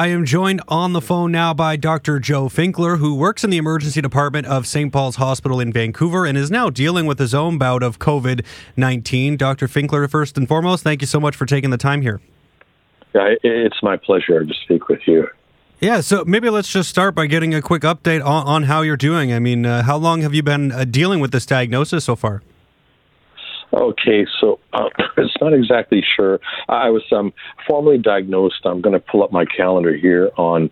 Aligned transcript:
I 0.00 0.06
am 0.06 0.24
joined 0.24 0.62
on 0.66 0.94
the 0.94 1.02
phone 1.02 1.30
now 1.30 1.52
by 1.52 1.76
Dr. 1.76 2.20
Joe 2.20 2.48
Finkler, 2.48 2.96
who 2.96 3.14
works 3.14 3.44
in 3.44 3.50
the 3.50 3.58
emergency 3.58 4.00
department 4.00 4.46
of 4.46 4.66
St. 4.66 4.90
Paul's 4.90 5.16
Hospital 5.16 5.60
in 5.60 5.74
Vancouver 5.74 6.24
and 6.24 6.38
is 6.38 6.50
now 6.50 6.70
dealing 6.70 7.04
with 7.04 7.18
his 7.18 7.34
own 7.34 7.58
bout 7.58 7.82
of 7.82 7.98
COVID 7.98 8.42
19. 8.78 9.36
Dr. 9.36 9.68
Finkler, 9.68 10.08
first 10.08 10.38
and 10.38 10.48
foremost, 10.48 10.84
thank 10.84 11.02
you 11.02 11.06
so 11.06 11.20
much 11.20 11.36
for 11.36 11.44
taking 11.44 11.68
the 11.68 11.76
time 11.76 12.00
here. 12.00 12.18
Yeah, 13.14 13.34
it's 13.42 13.82
my 13.82 13.98
pleasure 13.98 14.42
to 14.42 14.54
speak 14.64 14.88
with 14.88 15.00
you. 15.06 15.28
Yeah, 15.80 16.00
so 16.00 16.24
maybe 16.24 16.48
let's 16.48 16.72
just 16.72 16.88
start 16.88 17.14
by 17.14 17.26
getting 17.26 17.54
a 17.54 17.60
quick 17.60 17.82
update 17.82 18.24
on, 18.24 18.46
on 18.46 18.62
how 18.62 18.80
you're 18.80 18.96
doing. 18.96 19.34
I 19.34 19.38
mean, 19.38 19.66
uh, 19.66 19.82
how 19.82 19.98
long 19.98 20.22
have 20.22 20.32
you 20.32 20.42
been 20.42 20.72
uh, 20.72 20.86
dealing 20.86 21.20
with 21.20 21.30
this 21.30 21.44
diagnosis 21.44 22.06
so 22.06 22.16
far? 22.16 22.40
Okay, 23.72 24.26
so 24.40 24.58
uh, 24.72 24.88
it's 25.16 25.34
not 25.40 25.52
exactly 25.52 26.02
sure. 26.16 26.40
I 26.68 26.90
was 26.90 27.02
um, 27.12 27.32
formally 27.68 27.98
diagnosed. 27.98 28.60
I'm 28.64 28.80
going 28.80 28.94
to 28.94 29.00
pull 29.00 29.22
up 29.22 29.32
my 29.32 29.44
calendar 29.44 29.94
here 29.94 30.30
on 30.36 30.70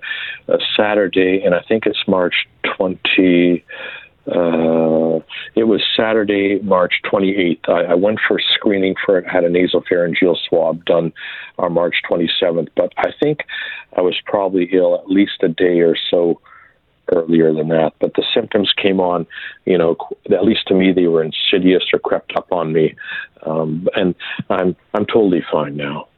uh, 0.49 0.57
Saturday, 0.77 1.43
and 1.45 1.55
I 1.55 1.61
think 1.69 1.87
it's 1.87 2.03
March 2.07 2.35
20. 2.77 3.65
Uh, 4.27 5.21
it 5.55 5.65
was 5.65 5.83
Saturday, 5.97 6.59
March 6.61 7.01
28th. 7.11 7.69
I, 7.69 7.93
I, 7.93 7.95
went 7.95 8.19
for 8.29 8.39
screening 8.55 8.95
for 9.07 9.17
it, 9.17 9.27
had 9.27 9.43
a 9.43 9.49
nasopharyngeal 9.49 10.37
swab 10.47 10.85
done 10.85 11.15
on 11.59 11.73
March 11.73 11.95
27th, 12.11 12.69
but 12.77 12.93
I 12.99 13.11
think 13.19 13.41
I 13.97 14.03
was 14.03 14.21
probably 14.27 14.69
ill 14.71 14.97
at 14.97 15.09
least 15.09 15.43
a 15.43 15.49
day 15.49 15.81
or 15.81 15.97
so 16.11 16.43
earlier 17.13 17.53
than 17.53 17.69
that. 17.69 17.95
But 18.01 18.15
the 18.15 18.25
symptoms 18.35 18.73
came 18.77 19.01
on, 19.01 19.27
you 19.65 19.79
know, 19.79 19.97
at 20.31 20.45
least 20.45 20.67
to 20.69 20.75
me, 20.75 20.93
they 20.93 21.07
were 21.07 21.23
insidious 21.23 21.85
or 21.93 21.99
crept 21.99 22.37
up 22.37 22.53
on 22.53 22.73
me, 22.73 22.95
um, 23.47 23.89
and 23.95 24.15
I'm 24.51 24.77
I'm 24.95 25.07
totally 25.07 25.45
fine 25.51 25.77
now. 25.77 26.09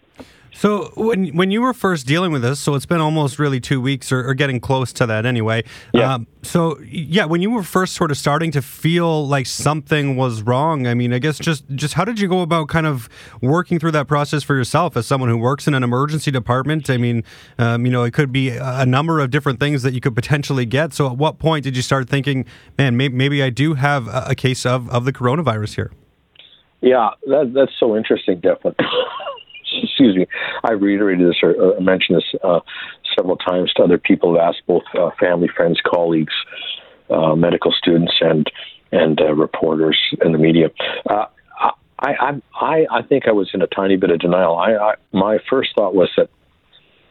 So 0.53 0.93
when 0.97 1.29
when 1.29 1.51
you 1.51 1.63
were 1.63 1.73
first 1.73 2.07
dealing 2.07 2.33
with 2.33 2.43
this, 2.43 2.61
so 2.61 2.75
it's 2.75 2.87
been 2.87 3.01
almost 3.01 3.39
really 3.39 3.61
two 3.61 3.81
weeks 3.81 4.11
or, 4.13 4.29
or 4.29 4.35
getting 4.35 4.61
close 4.61 4.93
to 4.95 5.07
that 5.07 5.25
anyway. 5.25 5.65
Yeah. 5.95 6.15
Um, 6.15 6.27
so 6.43 6.79
yeah, 6.81 7.25
when 7.25 7.41
you 7.41 7.51
were 7.51 7.63
first 7.63 7.95
sort 7.95 8.11
of 8.11 8.17
starting 8.17 8.51
to 8.53 8.63
feel 8.63 9.27
like 9.27 9.47
something 9.47 10.17
was 10.17 10.43
wrong, 10.43 10.87
I 10.87 10.95
mean, 10.95 11.13
I 11.13 11.19
guess 11.19 11.39
just 11.39 11.65
just 11.71 11.95
how 11.95 12.05
did 12.05 12.21
you 12.21 12.29
go 12.29 12.41
about 12.41 12.69
kind 12.69 12.87
of 12.87 13.09
working 13.41 13.79
through 13.79 13.93
that 13.93 14.09
process 14.09 14.43
for 14.43 14.55
yourself 14.57 14.97
as 14.97 15.07
someone 15.07 15.31
who 15.31 15.39
works 15.39 15.67
in 15.67 15.75
an 15.75 15.83
emergency 15.83 16.31
department? 16.31 16.91
I 16.91 16.97
mean, 16.97 17.25
um, 17.59 17.87
you 17.87 17.93
know, 17.93 18.03
it 18.05 18.13
could 18.13 18.33
be 18.33 18.51
a 18.51 18.87
number 18.87 19.21
of 19.21 19.31
different 19.31 19.61
things 19.61 19.83
that 19.83 19.95
you 19.95 20.01
could 20.01 20.15
potentially 20.15 20.67
get. 20.67 20.93
So 20.93 21.07
at 21.07 21.17
what 21.17 21.39
point 21.39 21.65
did 21.65 21.77
you 21.77 21.83
start 21.83 22.09
thinking, 22.09 22.45
man, 22.77 22.97
maybe, 22.97 23.15
maybe 23.15 23.43
I 23.43 23.51
do 23.51 23.75
have 23.75 24.09
a, 24.09 24.35
case 24.35 24.65
of 24.65 24.89
of 24.91 25.05
the 25.05 25.13
coronavirus 25.13 25.75
here? 25.75 25.93
Yeah, 26.81 27.11
that, 27.27 27.53
that's 27.55 27.73
so 27.79 27.97
interesting, 27.97 28.41
definitely 28.41 28.87
excuse 29.83 30.17
me, 30.17 30.27
I 30.65 30.73
reiterated 30.73 31.29
this 31.29 31.37
or, 31.43 31.55
or 31.55 31.81
mentioned 31.81 32.19
this 32.19 32.41
uh, 32.43 32.61
several 33.17 33.37
times 33.37 33.73
to 33.75 33.83
other 33.83 33.99
people 33.99 34.31
who 34.31 34.39
asked, 34.39 34.63
both 34.67 34.83
uh, 34.99 35.11
family, 35.19 35.49
friends, 35.49 35.81
colleagues, 35.85 36.35
uh, 37.11 37.35
medical 37.35 37.73
students, 37.73 38.15
and 38.21 38.51
and 38.93 39.21
uh, 39.21 39.33
reporters 39.35 39.99
in 40.25 40.33
the 40.33 40.39
media. 40.39 40.71
Uh, 41.09 41.27
I, 42.03 42.41
I 42.55 42.87
I 42.91 43.03
think 43.03 43.29
I 43.29 43.33
was 43.33 43.51
in 43.53 43.63
a 43.63 43.67
tiny 43.67 43.97
bit 43.97 44.11
of 44.11 44.21
denial. 44.21 44.57
I, 44.57 44.75
I 44.75 44.95
my 45.13 45.39
first 45.51 45.71
thought 45.75 45.95
was 45.95 46.09
that 46.17 46.31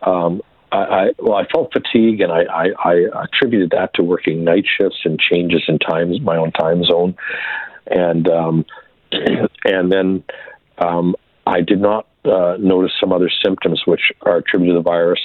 um, 0.02 0.42
I, 0.72 0.78
I 0.78 1.10
well 1.20 1.36
I 1.36 1.46
felt 1.46 1.72
fatigue 1.72 2.22
and 2.22 2.32
I, 2.32 2.44
I, 2.44 2.66
I 2.84 3.24
attributed 3.24 3.72
that 3.72 3.94
to 3.96 4.04
working 4.04 4.44
night 4.44 4.66
shifts 4.66 5.00
and 5.06 5.20
changes 5.20 5.64
in 5.68 5.80
times 5.80 6.20
my 6.22 6.38
own 6.38 6.52
time 6.52 6.84
zone, 6.84 7.16
and 7.88 8.28
um, 8.30 8.66
and 9.12 9.92
then 9.92 10.24
um, 10.80 11.16
I 11.46 11.62
did 11.62 11.80
not 11.80 12.08
uh, 12.30 12.58
noticed 12.60 12.96
some 13.00 13.12
other 13.12 13.30
symptoms 13.44 13.82
which 13.86 14.12
are 14.22 14.38
attributed 14.38 14.76
to 14.76 14.80
the 14.80 14.84
virus. 14.84 15.22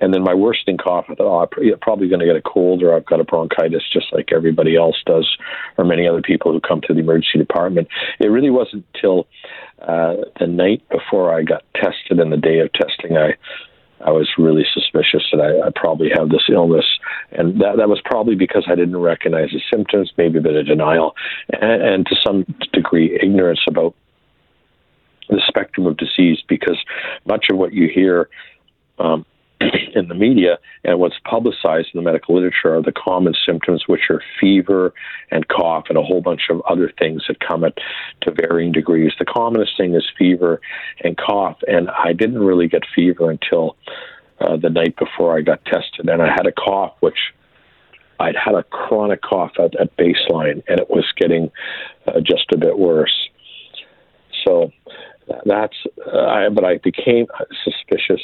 And 0.00 0.14
then 0.14 0.22
my 0.22 0.34
worsening 0.34 0.76
cough, 0.76 1.06
I 1.08 1.14
thought, 1.14 1.52
oh, 1.56 1.62
I'm 1.72 1.78
probably 1.80 2.08
going 2.08 2.20
to 2.20 2.26
get 2.26 2.36
a 2.36 2.42
cold 2.42 2.84
or 2.84 2.94
I've 2.94 3.06
got 3.06 3.20
a 3.20 3.24
bronchitis 3.24 3.82
just 3.92 4.06
like 4.12 4.30
everybody 4.32 4.76
else 4.76 4.96
does, 5.04 5.28
or 5.76 5.84
many 5.84 6.06
other 6.06 6.22
people 6.22 6.52
who 6.52 6.60
come 6.60 6.80
to 6.82 6.94
the 6.94 7.00
emergency 7.00 7.38
department. 7.38 7.88
It 8.20 8.28
really 8.28 8.50
wasn't 8.50 8.84
until 8.94 9.26
uh, 9.82 10.14
the 10.38 10.46
night 10.46 10.82
before 10.88 11.34
I 11.36 11.42
got 11.42 11.64
tested 11.74 12.20
and 12.20 12.32
the 12.32 12.36
day 12.36 12.60
of 12.60 12.72
testing, 12.72 13.16
I 13.16 13.34
I 14.00 14.10
was 14.10 14.28
really 14.38 14.64
suspicious 14.72 15.24
that 15.32 15.40
I, 15.40 15.66
I 15.66 15.70
probably 15.74 16.08
have 16.16 16.28
this 16.28 16.44
illness, 16.48 16.84
and 17.32 17.60
that 17.60 17.78
that 17.78 17.88
was 17.88 18.00
probably 18.04 18.36
because 18.36 18.64
I 18.68 18.76
didn't 18.76 18.96
recognize 18.96 19.50
the 19.50 19.60
symptoms, 19.72 20.12
maybe 20.16 20.38
a 20.38 20.42
bit 20.42 20.54
of 20.54 20.66
denial, 20.66 21.16
and, 21.48 21.82
and 21.82 22.06
to 22.06 22.16
some 22.24 22.44
degree 22.72 23.18
ignorance 23.20 23.60
about 23.68 23.94
the 25.28 25.42
spectrum 25.46 25.86
of 25.86 25.96
disease 25.96 26.38
because 26.48 26.78
much 27.26 27.46
of 27.50 27.58
what 27.58 27.72
you 27.72 27.88
hear 27.88 28.28
um, 28.98 29.24
in 29.94 30.08
the 30.08 30.14
media 30.14 30.58
and 30.84 30.98
what's 30.98 31.18
publicized 31.24 31.88
in 31.92 31.98
the 31.98 32.02
medical 32.02 32.34
literature 32.36 32.76
are 32.76 32.82
the 32.82 32.92
common 32.92 33.34
symptoms, 33.44 33.84
which 33.86 34.10
are 34.10 34.22
fever 34.40 34.92
and 35.30 35.48
cough 35.48 35.86
and 35.88 35.98
a 35.98 36.02
whole 36.02 36.20
bunch 36.20 36.42
of 36.50 36.60
other 36.62 36.92
things 36.98 37.22
that 37.28 37.40
come 37.40 37.64
at 37.64 37.76
to 38.22 38.30
varying 38.30 38.72
degrees. 38.72 39.12
The 39.18 39.24
commonest 39.24 39.72
thing 39.76 39.94
is 39.94 40.06
fever 40.16 40.60
and 41.02 41.16
cough, 41.16 41.58
and 41.66 41.90
I 41.90 42.12
didn't 42.12 42.38
really 42.38 42.68
get 42.68 42.82
fever 42.94 43.30
until 43.30 43.76
uh, 44.40 44.56
the 44.56 44.70
night 44.70 44.96
before 44.96 45.36
I 45.36 45.40
got 45.40 45.64
tested, 45.64 46.08
and 46.08 46.22
I 46.22 46.28
had 46.28 46.46
a 46.46 46.52
cough 46.52 46.94
which 47.00 47.18
I'd 48.20 48.36
had 48.36 48.54
a 48.54 48.62
chronic 48.64 49.22
cough 49.22 49.52
at, 49.58 49.78
at 49.80 49.96
baseline, 49.96 50.62
and 50.68 50.80
it 50.80 50.90
was 50.90 51.04
getting 51.16 51.50
uh, 52.06 52.20
just 52.20 52.46
a 52.52 52.56
bit 52.56 52.78
worse. 52.78 53.28
So 54.46 54.72
that's 55.44 55.76
uh, 56.06 56.26
I, 56.26 56.48
but 56.48 56.64
I 56.64 56.78
became 56.78 57.26
suspicious 57.64 58.22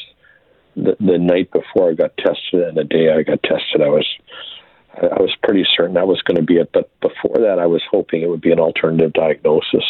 the, 0.76 0.96
the 1.00 1.18
night 1.18 1.50
before 1.52 1.90
I 1.90 1.94
got 1.94 2.16
tested 2.16 2.62
and 2.62 2.76
the 2.76 2.84
day 2.84 3.12
I 3.12 3.22
got 3.22 3.42
tested. 3.42 3.82
I 3.82 3.88
was 3.88 4.06
I 4.96 5.20
was 5.20 5.34
pretty 5.42 5.66
certain 5.76 5.94
that 5.94 6.06
was 6.06 6.22
going 6.22 6.36
to 6.36 6.42
be 6.42 6.56
it, 6.56 6.70
but 6.72 6.88
before 7.00 7.38
that, 7.40 7.58
I 7.58 7.66
was 7.66 7.82
hoping 7.90 8.22
it 8.22 8.28
would 8.28 8.40
be 8.40 8.52
an 8.52 8.60
alternative 8.60 9.12
diagnosis. 9.12 9.84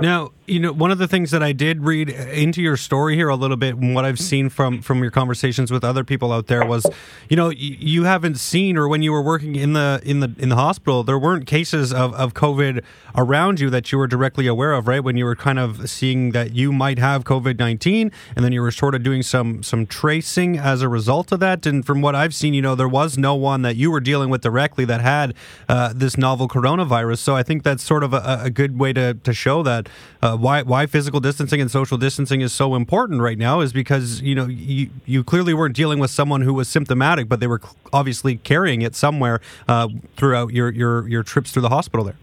Now, 0.00 0.30
you 0.46 0.58
know, 0.58 0.72
one 0.72 0.90
of 0.90 0.98
the 0.98 1.06
things 1.06 1.30
that 1.30 1.42
I 1.42 1.52
did 1.52 1.84
read 1.84 2.08
into 2.10 2.60
your 2.60 2.76
story 2.76 3.14
here 3.14 3.28
a 3.28 3.36
little 3.36 3.56
bit, 3.56 3.76
and 3.76 3.94
what 3.94 4.04
I've 4.04 4.18
seen 4.18 4.48
from 4.48 4.82
from 4.82 5.02
your 5.02 5.10
conversations 5.10 5.70
with 5.70 5.84
other 5.84 6.02
people 6.04 6.32
out 6.32 6.48
there 6.48 6.66
was, 6.66 6.86
you 7.28 7.36
know, 7.36 7.50
you 7.50 8.04
haven't 8.04 8.36
seen 8.38 8.76
or 8.76 8.88
when 8.88 9.02
you 9.02 9.12
were 9.12 9.22
working 9.22 9.54
in 9.54 9.74
the 9.74 10.00
in 10.04 10.20
the 10.20 10.34
in 10.38 10.48
the 10.48 10.56
hospital, 10.56 11.04
there 11.04 11.18
weren't 11.18 11.46
cases 11.46 11.92
of, 11.92 12.14
of 12.14 12.34
COVID 12.34 12.82
around 13.14 13.60
you 13.60 13.70
that 13.70 13.92
you 13.92 13.98
were 13.98 14.08
directly 14.08 14.46
aware 14.46 14.72
of, 14.72 14.88
right? 14.88 15.04
When 15.04 15.16
you 15.16 15.24
were 15.24 15.36
kind 15.36 15.58
of 15.58 15.88
seeing 15.88 16.32
that 16.32 16.52
you 16.52 16.72
might 16.72 16.98
have 16.98 17.22
COVID 17.24 17.58
nineteen, 17.58 18.10
and 18.34 18.44
then 18.44 18.52
you 18.52 18.62
were 18.62 18.72
sort 18.72 18.94
of 18.94 19.02
doing 19.02 19.22
some 19.22 19.62
some 19.62 19.86
tracing 19.86 20.58
as 20.58 20.82
a 20.82 20.88
result 20.88 21.30
of 21.30 21.40
that. 21.40 21.66
And 21.66 21.86
from 21.86 22.00
what 22.00 22.14
I've 22.16 22.34
seen, 22.34 22.54
you 22.54 22.62
know, 22.62 22.74
there 22.74 22.88
was 22.88 23.16
no 23.16 23.34
one 23.34 23.62
that 23.62 23.76
you 23.76 23.90
were 23.90 24.00
dealing 24.00 24.30
with 24.30 24.40
directly 24.40 24.84
that 24.86 25.00
had 25.00 25.34
uh, 25.68 25.92
this 25.94 26.16
novel 26.16 26.48
coronavirus. 26.48 27.18
So 27.18 27.36
I 27.36 27.44
think 27.44 27.62
that's 27.62 27.84
sort 27.84 28.02
of 28.02 28.12
a, 28.14 28.40
a 28.44 28.50
good 28.50 28.78
way 28.78 28.92
to 28.94 29.14
to 29.14 29.32
show 29.32 29.62
that 29.62 29.88
uh, 30.22 30.36
why 30.36 30.62
why 30.62 30.86
physical 30.86 31.20
distancing 31.20 31.60
and 31.60 31.70
social 31.70 31.96
distancing 31.96 32.40
is 32.40 32.52
so 32.52 32.74
important 32.74 33.20
right 33.20 33.38
now 33.38 33.60
is 33.60 33.72
because 33.72 34.20
you 34.20 34.34
know 34.34 34.46
you 34.46 34.90
you 35.06 35.24
clearly 35.24 35.54
weren't 35.54 35.76
dealing 35.76 35.98
with 35.98 36.10
someone 36.10 36.42
who 36.42 36.54
was 36.54 36.68
symptomatic, 36.68 37.28
but 37.28 37.40
they 37.40 37.46
were 37.46 37.60
obviously 37.92 38.36
carrying 38.36 38.82
it 38.82 38.94
somewhere 38.94 39.40
uh, 39.68 39.88
throughout 40.16 40.52
your 40.52 40.70
your 40.70 41.08
your 41.08 41.22
trips 41.22 41.50
through 41.50 41.62
the 41.62 41.68
hospital 41.68 42.04
there. 42.04 42.16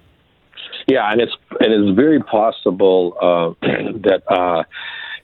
Yeah, 0.88 1.12
and 1.12 1.20
it's 1.20 1.34
and 1.60 1.74
it's 1.74 1.96
very 1.96 2.22
possible 2.22 3.18
uh, 3.22 3.68
that 4.02 4.24
uh, 4.30 4.64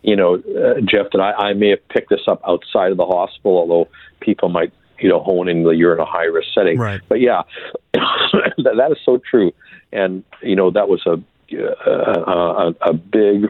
you 0.03 0.17
know, 0.17 0.35
uh, 0.35 0.81
Jeff, 0.81 1.07
that 1.13 1.19
I, 1.19 1.49
I 1.49 1.53
may 1.53 1.69
have 1.69 1.87
picked 1.87 2.09
this 2.09 2.27
up 2.27 2.41
outside 2.47 2.91
of 2.91 2.97
the 2.97 3.05
hospital, 3.05 3.57
although 3.57 3.89
people 4.19 4.49
might 4.49 4.71
you 4.99 5.09
know 5.09 5.19
hone 5.19 5.47
in 5.49 5.63
the 5.63 5.71
you're 5.71 5.93
in 5.93 5.99
a 5.99 6.05
high 6.05 6.25
risk 6.25 6.49
setting. 6.53 6.77
Right. 6.77 7.01
But 7.07 7.21
yeah, 7.21 7.43
that, 7.93 8.73
that 8.77 8.91
is 8.91 8.97
so 9.05 9.19
true, 9.29 9.53
and 9.91 10.23
you 10.41 10.55
know 10.55 10.69
that 10.71 10.89
was 10.89 11.01
a 11.05 11.17
a, 11.57 12.73
a, 12.81 12.93
big 12.93 13.49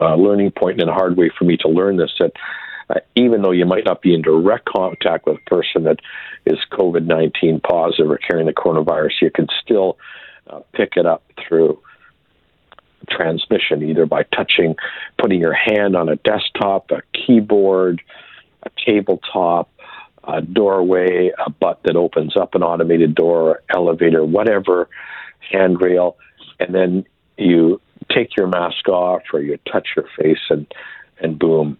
uh, 0.00 0.14
learning 0.16 0.50
point 0.50 0.80
and 0.80 0.90
a 0.90 0.92
hard 0.92 1.16
way 1.16 1.30
for 1.36 1.44
me 1.44 1.56
to 1.58 1.68
learn 1.68 1.96
this 1.96 2.12
that 2.18 2.32
uh, 2.90 3.00
even 3.14 3.42
though 3.42 3.50
you 3.50 3.66
might 3.66 3.84
not 3.84 4.02
be 4.02 4.14
in 4.14 4.22
direct 4.22 4.64
contact 4.66 5.26
with 5.26 5.36
a 5.36 5.50
person 5.50 5.84
that 5.84 5.98
is 6.46 6.58
COVID 6.72 7.06
19 7.06 7.60
positive 7.60 8.10
or 8.10 8.18
carrying 8.18 8.46
the 8.46 8.52
coronavirus, 8.52 9.22
you 9.22 9.30
can 9.30 9.46
still 9.62 9.98
uh, 10.48 10.60
pick 10.72 10.94
it 10.96 11.06
up 11.06 11.22
through 11.46 11.80
transmission, 13.10 13.82
either 13.82 14.06
by 14.06 14.22
touching, 14.24 14.76
putting 15.18 15.40
your 15.40 15.54
hand 15.54 15.96
on 15.96 16.08
a 16.08 16.16
desktop, 16.16 16.90
a 16.90 17.02
keyboard, 17.12 18.00
a 18.62 18.70
tabletop, 18.86 19.70
a 20.24 20.40
doorway, 20.40 21.32
a 21.44 21.50
butt 21.50 21.82
that 21.84 21.96
opens 21.96 22.36
up 22.36 22.54
an 22.54 22.62
automated 22.62 23.14
door, 23.14 23.62
elevator, 23.74 24.24
whatever, 24.24 24.88
handrail 25.50 26.16
and 26.62 26.74
then 26.74 27.04
you 27.36 27.80
take 28.10 28.36
your 28.36 28.46
mask 28.46 28.88
off 28.88 29.22
or 29.32 29.40
you 29.40 29.58
touch 29.70 29.88
your 29.96 30.06
face 30.18 30.42
and 30.50 30.66
and 31.20 31.38
boom, 31.38 31.78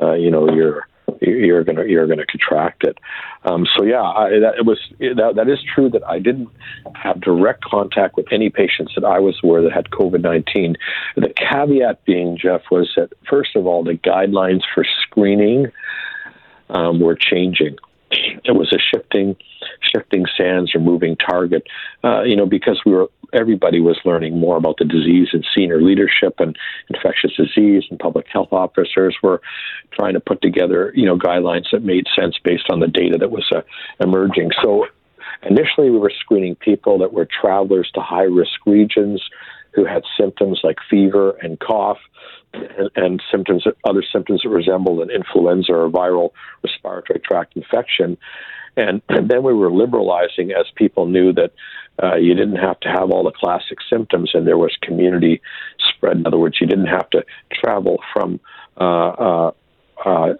uh, 0.00 0.12
you 0.12 0.30
know 0.30 0.52
you're 0.52 0.86
you're 1.20 1.64
gonna 1.64 1.84
you're 1.84 2.06
gonna 2.06 2.26
contract 2.26 2.84
it. 2.84 2.98
Um, 3.44 3.66
so 3.76 3.84
yeah, 3.84 4.02
I, 4.02 4.30
that 4.40 4.54
it 4.58 4.66
was 4.66 4.78
that, 4.98 5.32
that 5.36 5.48
is 5.48 5.58
true 5.74 5.88
that 5.90 6.06
I 6.06 6.18
didn't 6.18 6.48
have 6.94 7.20
direct 7.20 7.64
contact 7.64 8.16
with 8.16 8.26
any 8.32 8.50
patients 8.50 8.92
that 8.94 9.04
I 9.04 9.18
was 9.18 9.38
aware 9.42 9.62
that 9.62 9.72
had 9.72 9.90
COVID 9.90 10.20
nineteen. 10.20 10.76
The 11.16 11.32
caveat 11.36 12.04
being, 12.04 12.36
Jeff, 12.36 12.62
was 12.70 12.90
that 12.96 13.12
first 13.28 13.56
of 13.56 13.66
all 13.66 13.82
the 13.84 13.94
guidelines 13.94 14.62
for 14.74 14.84
screening 15.02 15.68
um, 16.70 17.00
were 17.00 17.16
changing. 17.16 17.76
It 18.10 18.54
was 18.54 18.72
a 18.72 18.78
shifting, 18.78 19.36
shifting 19.80 20.24
sands 20.36 20.74
or 20.74 20.80
moving 20.80 21.16
target. 21.16 21.66
Uh, 22.02 22.22
you 22.22 22.36
know, 22.36 22.46
because 22.46 22.80
we 22.86 22.92
were 22.92 23.08
everybody 23.34 23.80
was 23.80 23.98
learning 24.04 24.38
more 24.38 24.56
about 24.56 24.76
the 24.78 24.84
disease, 24.84 25.28
and 25.32 25.46
senior 25.54 25.82
leadership 25.82 26.34
and 26.38 26.56
infectious 26.88 27.32
disease 27.36 27.84
and 27.90 27.98
public 27.98 28.26
health 28.32 28.48
officers 28.52 29.16
were 29.22 29.40
trying 29.92 30.14
to 30.14 30.20
put 30.20 30.40
together 30.40 30.92
you 30.94 31.04
know 31.04 31.18
guidelines 31.18 31.66
that 31.72 31.82
made 31.82 32.06
sense 32.18 32.36
based 32.42 32.70
on 32.70 32.80
the 32.80 32.88
data 32.88 33.18
that 33.18 33.30
was 33.30 33.46
uh, 33.54 33.60
emerging. 34.00 34.50
So 34.62 34.86
initially, 35.42 35.90
we 35.90 35.98
were 35.98 36.12
screening 36.18 36.54
people 36.54 36.98
that 36.98 37.12
were 37.12 37.26
travelers 37.26 37.90
to 37.94 38.00
high 38.00 38.22
risk 38.22 38.64
regions 38.66 39.22
who 39.72 39.84
had 39.84 40.02
symptoms 40.18 40.60
like 40.62 40.76
fever 40.88 41.36
and 41.42 41.58
cough 41.60 41.98
and, 42.54 42.90
and 42.96 43.22
symptoms, 43.30 43.64
other 43.84 44.02
symptoms 44.12 44.42
that 44.42 44.48
resembled 44.48 45.00
an 45.00 45.10
influenza 45.10 45.72
or 45.72 45.88
viral 45.90 46.30
respiratory 46.62 47.20
tract 47.20 47.56
infection. 47.56 48.16
And, 48.76 49.02
and 49.08 49.28
then 49.28 49.42
we 49.42 49.52
were 49.52 49.72
liberalizing 49.72 50.52
as 50.52 50.66
people 50.76 51.06
knew 51.06 51.32
that 51.32 51.52
uh, 52.02 52.16
you 52.16 52.34
didn't 52.34 52.56
have 52.56 52.78
to 52.80 52.88
have 52.88 53.10
all 53.10 53.24
the 53.24 53.32
classic 53.32 53.78
symptoms 53.90 54.30
and 54.34 54.46
there 54.46 54.58
was 54.58 54.76
community 54.82 55.40
spread. 55.90 56.16
In 56.16 56.26
other 56.26 56.38
words, 56.38 56.58
you 56.60 56.66
didn't 56.66 56.86
have 56.86 57.10
to 57.10 57.24
travel 57.52 57.98
from 58.12 58.38
uh, 58.80 59.08
uh, 59.08 59.52
uh, 60.04 60.34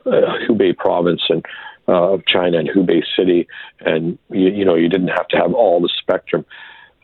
Hubei 0.49 0.77
province 0.77 1.23
and 1.29 1.45
uh, 1.89 2.13
of 2.13 2.27
China 2.27 2.59
and 2.59 2.69
Hubei 2.69 3.03
city, 3.17 3.49
and 3.81 4.19
you, 4.31 4.49
you 4.49 4.65
know 4.65 4.75
you 4.75 4.89
didn't 4.89 5.09
have 5.09 5.27
to 5.29 5.37
have 5.37 5.55
all 5.55 5.81
the 5.81 5.91
spectrum 5.99 6.45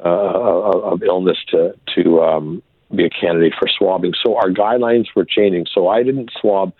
uh, 0.00 0.91
of 0.93 1.02
illness 1.02 1.38
to 1.49 1.75
to 1.94 2.23
um, 2.23 2.62
be 2.94 3.05
a 3.05 3.11
candidate 3.11 3.55
for 3.58 3.69
swabbing. 3.69 4.12
So 4.25 4.37
our 4.37 4.50
guidelines 4.50 5.06
were 5.14 5.25
changing. 5.25 5.67
So 5.73 5.88
I 5.88 6.02
didn't 6.02 6.31
swab 6.41 6.73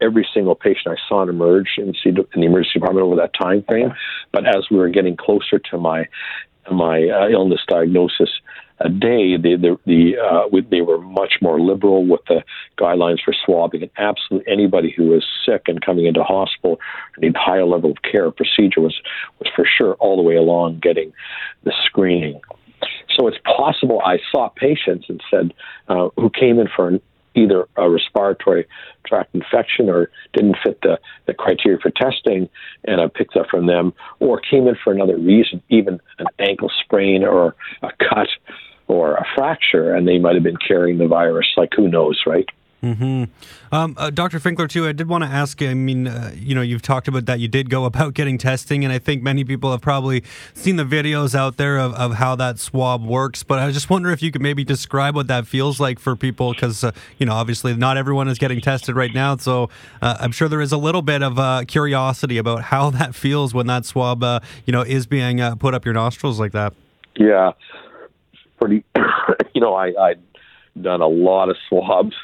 every 0.00 0.26
single 0.34 0.54
patient 0.54 0.88
I 0.88 1.08
saw 1.08 1.22
emerge 1.22 1.78
in, 1.78 1.94
in 2.04 2.14
the 2.14 2.42
emergency 2.42 2.78
department 2.78 3.06
over 3.06 3.16
that 3.16 3.32
time 3.34 3.62
frame. 3.62 3.92
But 4.32 4.46
as 4.46 4.66
we 4.70 4.76
were 4.76 4.88
getting 4.88 5.16
closer 5.16 5.58
to 5.70 5.78
my 5.78 6.06
my 6.70 7.08
uh, 7.08 7.28
illness 7.28 7.60
diagnosis 7.68 8.30
a 8.80 8.88
day, 8.88 9.36
they 9.36 9.54
the, 9.56 9.78
the 9.86 10.16
uh, 10.18 10.48
they 10.70 10.80
were 10.80 10.98
much 10.98 11.34
more 11.40 11.60
liberal 11.60 12.04
with 12.06 12.22
the 12.28 12.42
guidelines 12.78 13.22
for 13.24 13.34
swabbing, 13.44 13.82
and 13.82 13.90
absolutely 13.98 14.52
anybody 14.52 14.92
who 14.96 15.06
was 15.10 15.24
sick 15.46 15.62
and 15.66 15.80
coming 15.80 16.06
into 16.06 16.22
hospital 16.24 16.80
and 17.14 17.22
need 17.22 17.36
higher 17.36 17.64
level 17.64 17.92
of 17.92 17.98
care 18.02 18.30
procedure 18.30 18.80
was 18.80 19.00
was 19.38 19.48
for 19.54 19.64
sure 19.64 19.94
all 19.94 20.16
the 20.16 20.22
way 20.22 20.34
along 20.34 20.80
getting 20.80 21.12
the 21.62 21.72
screening. 21.86 22.40
So 23.16 23.28
it's 23.28 23.38
possible 23.44 24.02
I 24.04 24.18
saw 24.32 24.48
patients 24.48 25.06
and 25.08 25.22
said 25.30 25.54
uh, 25.88 26.08
who 26.16 26.30
came 26.30 26.58
in 26.58 26.68
for 26.74 26.88
an, 26.88 27.00
either 27.34 27.66
a 27.76 27.90
respiratory 27.90 28.66
tract 29.06 29.34
infection 29.34 29.88
or 29.88 30.10
didn't 30.32 30.56
fit 30.62 30.80
the, 30.82 30.98
the 31.26 31.34
criteria 31.34 31.78
for 31.78 31.90
testing, 31.90 32.48
and 32.84 33.00
I 33.00 33.08
picked 33.08 33.36
up 33.36 33.46
from 33.50 33.66
them, 33.66 33.92
or 34.20 34.40
came 34.40 34.66
in 34.66 34.76
for 34.82 34.92
another 34.92 35.18
reason, 35.18 35.62
even 35.68 36.00
an 36.18 36.26
ankle 36.38 36.70
sprain 36.84 37.24
or 37.24 37.54
a 37.82 37.90
cut 37.98 38.28
or 38.86 39.14
a 39.14 39.26
fracture, 39.34 39.94
and 39.94 40.06
they 40.06 40.18
might 40.18 40.34
have 40.34 40.44
been 40.44 40.56
carrying 40.56 40.98
the 40.98 41.08
virus. 41.08 41.46
Like 41.56 41.72
who 41.74 41.88
knows, 41.88 42.20
right? 42.26 42.48
Mm-hmm. 42.84 43.24
Um, 43.74 43.94
uh, 43.96 44.10
Dr. 44.10 44.38
Finkler, 44.38 44.68
too, 44.68 44.86
I 44.86 44.92
did 44.92 45.08
want 45.08 45.24
to 45.24 45.30
ask. 45.30 45.62
I 45.62 45.72
mean, 45.72 46.06
uh, 46.06 46.32
you 46.36 46.54
know, 46.54 46.60
you've 46.60 46.82
talked 46.82 47.08
about 47.08 47.24
that 47.24 47.40
you 47.40 47.48
did 47.48 47.70
go 47.70 47.84
about 47.86 48.12
getting 48.12 48.36
testing, 48.36 48.84
and 48.84 48.92
I 48.92 48.98
think 48.98 49.22
many 49.22 49.42
people 49.42 49.70
have 49.70 49.80
probably 49.80 50.22
seen 50.52 50.76
the 50.76 50.84
videos 50.84 51.34
out 51.34 51.56
there 51.56 51.78
of, 51.78 51.94
of 51.94 52.14
how 52.14 52.36
that 52.36 52.58
swab 52.58 53.02
works. 53.02 53.42
But 53.42 53.58
I 53.58 53.70
just 53.70 53.88
wonder 53.88 54.10
if 54.10 54.22
you 54.22 54.30
could 54.30 54.42
maybe 54.42 54.64
describe 54.64 55.14
what 55.14 55.28
that 55.28 55.46
feels 55.46 55.80
like 55.80 55.98
for 55.98 56.14
people, 56.14 56.52
because 56.52 56.84
uh, 56.84 56.92
you 57.16 57.24
know, 57.24 57.32
obviously, 57.32 57.74
not 57.74 57.96
everyone 57.96 58.28
is 58.28 58.38
getting 58.38 58.60
tested 58.60 58.96
right 58.96 59.14
now. 59.14 59.38
So 59.38 59.70
uh, 60.02 60.18
I'm 60.20 60.32
sure 60.32 60.48
there 60.48 60.60
is 60.60 60.72
a 60.72 60.78
little 60.78 61.02
bit 61.02 61.22
of 61.22 61.38
uh, 61.38 61.64
curiosity 61.66 62.36
about 62.36 62.62
how 62.74 62.90
that 62.90 63.14
feels 63.14 63.54
when 63.54 63.66
that 63.68 63.86
swab, 63.86 64.22
uh, 64.22 64.40
you 64.66 64.72
know, 64.72 64.82
is 64.82 65.06
being 65.06 65.40
put 65.56 65.72
up 65.72 65.86
your 65.86 65.94
nostrils 65.94 66.38
like 66.38 66.52
that. 66.52 66.74
Yeah, 67.16 67.52
pretty. 68.60 68.84
you 69.54 69.62
know, 69.62 69.74
I. 69.74 69.86
I 69.98 70.14
done 70.80 71.00
a 71.00 71.08
lot 71.08 71.48
of 71.48 71.56
swabs 71.68 72.14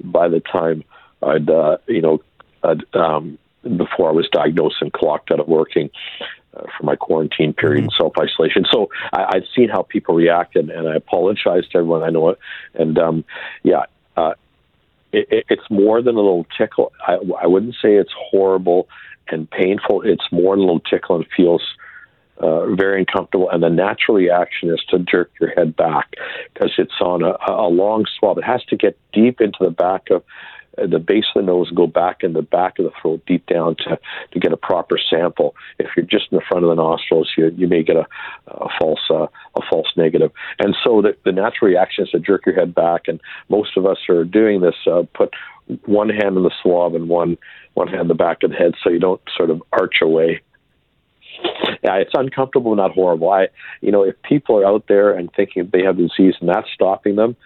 by 0.00 0.28
the 0.28 0.40
time 0.40 0.84
I'd, 1.22 1.48
uh, 1.48 1.78
you 1.86 2.02
know, 2.02 2.22
I'd, 2.62 2.84
um, 2.94 3.38
before 3.62 4.08
I 4.08 4.12
was 4.12 4.28
diagnosed 4.30 4.76
and 4.80 4.92
clocked 4.92 5.32
out 5.32 5.40
of 5.40 5.48
working 5.48 5.90
uh, 6.56 6.62
for 6.76 6.84
my 6.84 6.96
quarantine 6.96 7.52
period 7.52 7.84
and 7.84 7.92
self 7.96 8.14
isolation. 8.18 8.64
So 8.70 8.90
I, 9.12 9.24
I'd 9.34 9.44
seen 9.54 9.68
how 9.68 9.82
people 9.82 10.14
reacted, 10.14 10.70
and 10.70 10.88
I 10.88 10.94
apologize 10.94 11.66
to 11.70 11.78
everyone. 11.78 12.02
I 12.02 12.10
know 12.10 12.30
it, 12.30 12.38
and 12.74 12.98
um, 12.98 13.24
yeah, 13.62 13.84
uh, 14.16 14.34
it, 15.12 15.26
it, 15.30 15.44
it's 15.48 15.70
more 15.70 16.02
than 16.02 16.14
a 16.14 16.20
little 16.20 16.46
tickle. 16.56 16.92
I, 17.06 17.18
I 17.42 17.46
wouldn't 17.46 17.74
say 17.82 17.94
it's 17.94 18.12
horrible 18.16 18.88
and 19.28 19.50
painful. 19.50 20.02
It's 20.02 20.24
more 20.30 20.54
than 20.54 20.62
a 20.62 20.66
little 20.66 20.80
tickle 20.80 21.16
and 21.16 21.26
feels 21.36 21.62
uh, 22.38 22.66
very 22.74 23.00
uncomfortable, 23.00 23.50
and 23.50 23.62
the 23.62 23.70
natural 23.70 24.16
reaction 24.16 24.70
is 24.70 24.82
to 24.90 24.98
jerk 24.98 25.30
your 25.40 25.50
head 25.50 25.74
back 25.76 26.14
because 26.52 26.72
it's 26.78 27.00
on 27.00 27.22
a, 27.22 27.36
a 27.48 27.68
long 27.68 28.04
swab. 28.18 28.38
It 28.38 28.44
has 28.44 28.62
to 28.66 28.76
get 28.76 28.98
deep 29.12 29.40
into 29.40 29.58
the 29.60 29.70
back 29.70 30.10
of 30.10 30.22
uh, 30.78 30.86
the 30.86 30.98
base 30.98 31.24
of 31.34 31.42
the 31.42 31.46
nose 31.46 31.70
go 31.70 31.86
back 31.86 32.22
in 32.22 32.34
the 32.34 32.42
back 32.42 32.78
of 32.78 32.84
the 32.84 32.90
throat, 33.00 33.22
deep 33.26 33.46
down 33.46 33.76
to 33.76 33.98
to 34.32 34.38
get 34.38 34.52
a 34.52 34.56
proper 34.56 34.98
sample. 34.98 35.54
If 35.78 35.88
you're 35.96 36.04
just 36.04 36.26
in 36.30 36.36
the 36.36 36.44
front 36.46 36.64
of 36.64 36.68
the 36.68 36.82
nostrils, 36.82 37.32
you 37.36 37.52
you 37.56 37.66
may 37.68 37.82
get 37.82 37.96
a, 37.96 38.06
a 38.48 38.68
false 38.78 39.00
uh, 39.10 39.26
a 39.56 39.62
false 39.70 39.88
negative. 39.96 40.30
And 40.58 40.76
so 40.84 41.02
the, 41.02 41.16
the 41.24 41.32
natural 41.32 41.70
reaction 41.70 42.04
is 42.04 42.10
to 42.10 42.20
jerk 42.20 42.44
your 42.44 42.54
head 42.54 42.74
back, 42.74 43.02
and 43.06 43.20
most 43.48 43.76
of 43.76 43.86
us 43.86 43.98
are 44.08 44.24
doing 44.24 44.60
this. 44.60 44.76
Uh, 44.86 45.04
put 45.14 45.32
one 45.86 46.10
hand 46.10 46.36
in 46.36 46.42
the 46.42 46.52
swab 46.62 46.94
and 46.94 47.08
one 47.08 47.38
one 47.74 47.88
hand 47.88 48.02
in 48.02 48.08
the 48.08 48.14
back 48.14 48.42
of 48.42 48.50
the 48.50 48.56
head, 48.56 48.74
so 48.82 48.90
you 48.90 48.98
don't 48.98 49.20
sort 49.36 49.50
of 49.50 49.62
arch 49.72 50.02
away 50.02 50.40
yeah, 51.82 51.94
it's 51.96 52.12
uncomfortable, 52.14 52.74
not 52.74 52.92
horrible. 52.92 53.30
I, 53.30 53.48
you 53.80 53.92
know, 53.92 54.02
if 54.02 54.20
people 54.22 54.58
are 54.58 54.66
out 54.66 54.84
there 54.88 55.12
and 55.12 55.30
thinking 55.34 55.70
they 55.72 55.82
have 55.82 55.96
disease 55.96 56.34
and 56.40 56.48
that's 56.48 56.68
stopping 56.72 57.16
them, 57.16 57.36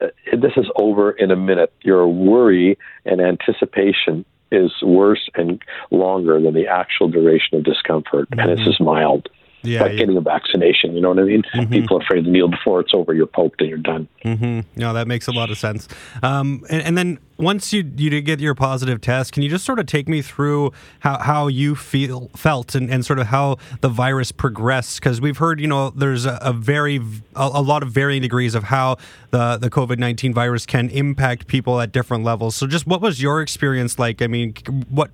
uh, 0.00 0.06
this 0.32 0.52
is 0.56 0.66
over 0.76 1.10
in 1.10 1.30
a 1.30 1.36
minute. 1.36 1.72
Your 1.82 2.06
worry 2.06 2.78
and 3.04 3.20
anticipation 3.20 4.24
is 4.50 4.72
worse 4.82 5.28
and 5.34 5.62
longer 5.90 6.40
than 6.40 6.54
the 6.54 6.66
actual 6.66 7.08
duration 7.08 7.58
of 7.58 7.64
discomfort, 7.64 8.30
mm-hmm. 8.30 8.40
and 8.40 8.50
it's 8.50 8.64
just 8.64 8.80
mild 8.80 9.28
yeah, 9.62 9.82
like 9.82 9.92
yeah. 9.92 9.98
getting 9.98 10.16
a 10.16 10.20
vaccination. 10.20 10.94
You 10.94 11.00
know 11.00 11.10
what 11.10 11.18
I 11.18 11.24
mean? 11.24 11.42
Mm-hmm. 11.54 11.72
People 11.72 11.98
are 11.98 12.02
afraid 12.02 12.24
to 12.24 12.30
kneel 12.30 12.48
before 12.48 12.80
it's 12.80 12.92
over. 12.94 13.12
You're 13.12 13.26
poked 13.26 13.60
and 13.60 13.68
you're 13.68 13.78
done. 13.78 14.08
Mm-hmm. 14.24 14.60
No, 14.76 14.92
that 14.94 15.08
makes 15.08 15.26
a 15.26 15.32
lot 15.32 15.50
of 15.50 15.58
sense. 15.58 15.88
Um, 16.22 16.64
and, 16.70 16.82
and, 16.82 16.98
then 16.98 17.18
once 17.38 17.72
you 17.72 17.90
you 17.96 18.10
did 18.10 18.22
get 18.22 18.40
your 18.40 18.54
positive 18.54 19.00
test, 19.00 19.32
can 19.32 19.42
you 19.42 19.48
just 19.48 19.64
sort 19.64 19.78
of 19.78 19.86
take 19.86 20.08
me 20.08 20.20
through 20.20 20.72
how, 21.00 21.18
how 21.18 21.46
you 21.46 21.76
feel 21.76 22.30
felt 22.36 22.74
and, 22.74 22.90
and 22.90 23.06
sort 23.06 23.20
of 23.20 23.28
how 23.28 23.56
the 23.80 23.88
virus 23.88 24.32
progressed? 24.32 25.00
Because 25.00 25.20
we've 25.20 25.38
heard, 25.38 25.60
you 25.60 25.68
know, 25.68 25.90
there's 25.90 26.26
a, 26.26 26.38
a 26.42 26.52
very 26.52 26.96
a, 26.96 27.50
a, 27.54 27.62
lot 27.62 27.84
of 27.84 27.90
varying 27.92 28.22
degrees 28.22 28.56
of 28.56 28.64
how 28.64 28.96
the 29.30 29.56
the 29.56 29.70
COVID 29.70 29.98
nineteen 29.98 30.34
virus 30.34 30.66
can 30.66 30.90
impact 30.90 31.46
people 31.46 31.80
at 31.80 31.92
different 31.92 32.24
levels. 32.24 32.56
So, 32.56 32.66
just 32.66 32.86
what 32.86 33.00
was 33.00 33.22
your 33.22 33.40
experience 33.40 33.98
like? 33.98 34.20
I 34.20 34.26
mean, 34.26 34.54
what 34.90 35.10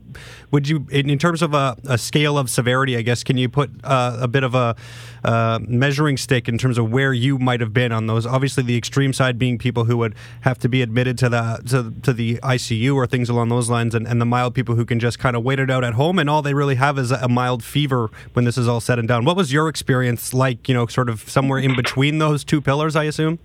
would 0.51 0.67
you 0.67 0.87
in, 0.91 1.11
in 1.11 1.19
terms 1.19 1.43
of 1.43 1.53
a, 1.53 1.77
a, 1.85 1.99
scale 1.99 2.39
of 2.39 2.49
severity? 2.49 2.97
I 2.97 3.03
guess 3.03 3.23
can 3.23 3.37
you 3.37 3.51
put 3.51 3.71
uh, 3.85 4.17
a 4.21 4.29
bit 4.29 4.45
of 4.45 4.55
a 4.55 4.77
uh, 5.25 5.59
measuring 5.67 6.17
stick 6.17 6.49
in 6.49 6.59
terms 6.59 6.79
of 6.79 6.91
where 6.91 7.13
you 7.13 7.39
might 7.39 7.61
have 7.61 7.73
been 7.73 7.93
on 7.93 8.07
those? 8.07 8.27
Obviously, 8.27 8.63
the 8.63 8.77
extreme 8.77 9.13
side 9.13 9.39
being 9.39 9.59
people 9.59 9.85
who 9.85 9.97
would 9.97 10.15
have 10.43 10.59
to 10.61 10.69
be 10.69 10.83
admitted 10.83 11.19
to 11.19 11.29
the 11.29 11.61
to, 11.69 11.93
to 12.03 12.13
the 12.13 12.37
ICU 12.37 12.95
or 12.95 13.07
things 13.07 13.29
along 13.29 13.49
those 13.49 13.69
lines, 13.71 13.95
and, 13.95 14.07
and 14.07 14.21
the 14.21 14.27
mild 14.27 14.55
people 14.55 14.75
who 14.75 14.85
can 14.85 15.01
just 15.01 15.19
kind 15.19 15.37
of 15.37 15.43
wait 15.43 15.59
it 15.59 15.71
out 15.71 15.85
at 15.85 15.95
home, 15.95 16.19
and 16.19 16.29
all 16.29 16.43
they 16.43 16.55
really 16.55 16.77
have 16.77 16.99
is 16.99 17.11
a 17.11 17.29
mild 17.29 17.65
fever 17.65 18.11
when 18.35 18.45
this 18.45 18.59
is 18.59 18.69
all 18.69 18.81
said 18.81 18.99
and 18.99 19.09
done. 19.09 19.25
What 19.25 19.37
was 19.37 19.53
your 19.53 19.69
experience 19.69 20.35
like? 20.35 20.69
You 20.69 20.75
know, 20.75 20.87
sort 20.87 21.09
of 21.09 21.29
somewhere 21.29 21.59
in 21.59 21.75
between 21.75 22.19
those 22.19 22.45
two 22.45 22.61
pillars, 22.61 22.97
I 22.97 23.05
assume. 23.05 23.39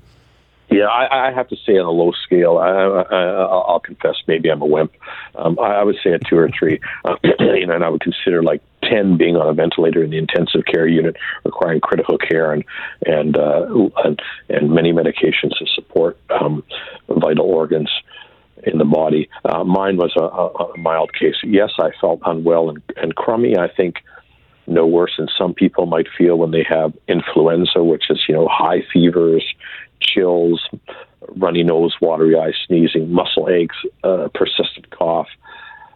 Yeah, 0.71 0.85
I, 0.85 1.29
I 1.29 1.31
have 1.31 1.47
to 1.49 1.55
say 1.65 1.73
on 1.77 1.85
a 1.85 1.91
low 1.91 2.11
scale, 2.11 2.57
I, 2.57 2.69
I, 2.69 3.71
will 3.73 3.81
confess 3.83 4.15
maybe 4.27 4.49
I'm 4.49 4.61
a 4.61 4.65
wimp. 4.65 4.91
Um, 5.35 5.57
I, 5.59 5.77
I 5.77 5.83
would 5.83 5.97
say 6.03 6.11
a 6.11 6.19
two 6.19 6.38
or 6.38 6.49
three, 6.57 6.79
uh, 7.05 7.15
you 7.23 7.65
know, 7.67 7.73
and 7.73 7.83
I 7.83 7.89
would 7.89 8.01
consider 8.01 8.43
like 8.43 8.61
ten 8.83 9.17
being 9.17 9.35
on 9.35 9.47
a 9.47 9.53
ventilator 9.53 10.03
in 10.03 10.11
the 10.11 10.17
intensive 10.19 10.65
care 10.65 10.88
unit, 10.88 11.15
requiring 11.43 11.81
critical 11.81 12.19
care 12.19 12.53
and 12.53 12.63
and 13.05 13.35
uh, 13.38 13.65
and, 14.03 14.19
and 14.49 14.71
many 14.71 14.93
medications 14.93 15.57
to 15.57 15.65
support 15.73 16.17
um, 16.29 16.63
vital 17.09 17.45
organs 17.45 17.89
in 18.63 18.77
the 18.77 18.85
body. 18.85 19.29
Uh, 19.45 19.63
mine 19.63 19.97
was 19.97 20.13
a, 20.17 20.21
a, 20.21 20.77
mild 20.77 21.13
case. 21.13 21.35
Yes, 21.43 21.71
I 21.79 21.91
felt 21.99 22.19
unwell 22.25 22.69
and, 22.69 22.81
and 22.97 23.15
crummy. 23.15 23.57
I 23.57 23.69
think 23.69 23.95
no 24.67 24.85
worse 24.85 25.13
than 25.17 25.27
some 25.38 25.53
people 25.53 25.85
might 25.85 26.07
feel 26.17 26.38
when 26.38 26.51
they 26.51 26.65
have 26.67 26.93
influenza, 27.07 27.83
which 27.83 28.09
is 28.09 28.19
you 28.27 28.35
know 28.35 28.47
high 28.49 28.83
fevers, 28.93 29.43
chills, 30.01 30.61
runny 31.35 31.63
nose, 31.63 31.95
watery 32.01 32.37
eyes, 32.37 32.53
sneezing, 32.67 33.11
muscle 33.11 33.49
aches, 33.49 33.75
uh, 34.03 34.27
persistent 34.33 34.89
cough. 34.91 35.27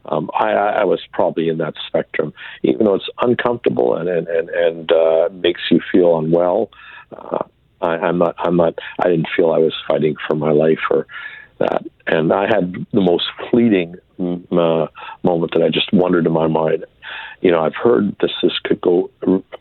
Um, 0.06 0.30
I, 0.34 0.52
I 0.52 0.84
was 0.84 1.00
probably 1.14 1.48
in 1.48 1.60
that 1.60 1.76
spectrum, 1.88 2.34
even 2.62 2.86
though 2.86 2.96
it's 2.96 3.10
uncomfortable 3.22 3.96
and 3.96 4.10
and 4.10 4.28
and, 4.28 4.50
and 4.50 4.92
uh, 4.92 5.30
makes 5.32 5.62
you 5.72 5.80
feel 5.92 6.18
unwell. 6.18 6.72
Uh, 7.16 7.44
I, 7.82 7.98
I'm 7.98 8.18
not. 8.18 8.36
I'm 8.38 8.58
not. 8.58 8.78
I 9.00 9.10
didn't 9.10 9.30
feel 9.36 9.52
I 9.52 9.60
was 9.60 9.74
fighting 9.88 10.16
for 10.28 10.36
my 10.36 10.52
life 10.52 10.80
or 10.90 11.08
that. 11.60 11.86
And 12.08 12.34
I 12.34 12.48
had 12.48 12.86
the 12.92 13.02
most 13.02 13.26
fleeting 13.50 13.96
uh, 14.20 14.88
moment 15.24 15.54
that 15.54 15.64
I 15.64 15.70
just 15.70 15.92
wondered 15.94 16.26
in 16.26 16.32
my 16.32 16.48
mind. 16.48 16.86
You 17.42 17.52
know, 17.52 17.62
I've 17.62 17.76
heard 17.76 18.16
this 18.22 18.32
this 18.42 18.58
could 18.64 18.82
go 18.82 19.12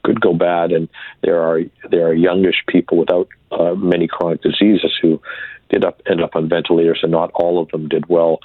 could 0.05 0.21
go 0.21 0.35
bad, 0.35 0.73
and 0.73 0.89
there 1.23 1.43
are 1.43 1.61
there 1.91 2.07
are 2.07 2.15
youngish 2.15 2.63
people 2.69 2.99
without 2.99 3.29
uh, 3.51 3.75
many 3.75 4.09
chronic 4.09 4.43
diseases 4.43 4.93
who 5.01 5.21
did 5.69 5.85
up 5.85 6.01
end 6.09 6.23
up 6.23 6.37
on 6.37 6.49
ventilators, 6.49 7.01
and 7.03 7.13
not 7.13 7.31
all 7.35 7.61
of 7.61 7.69
them 7.71 7.89
did 7.89 8.07
well. 8.09 8.41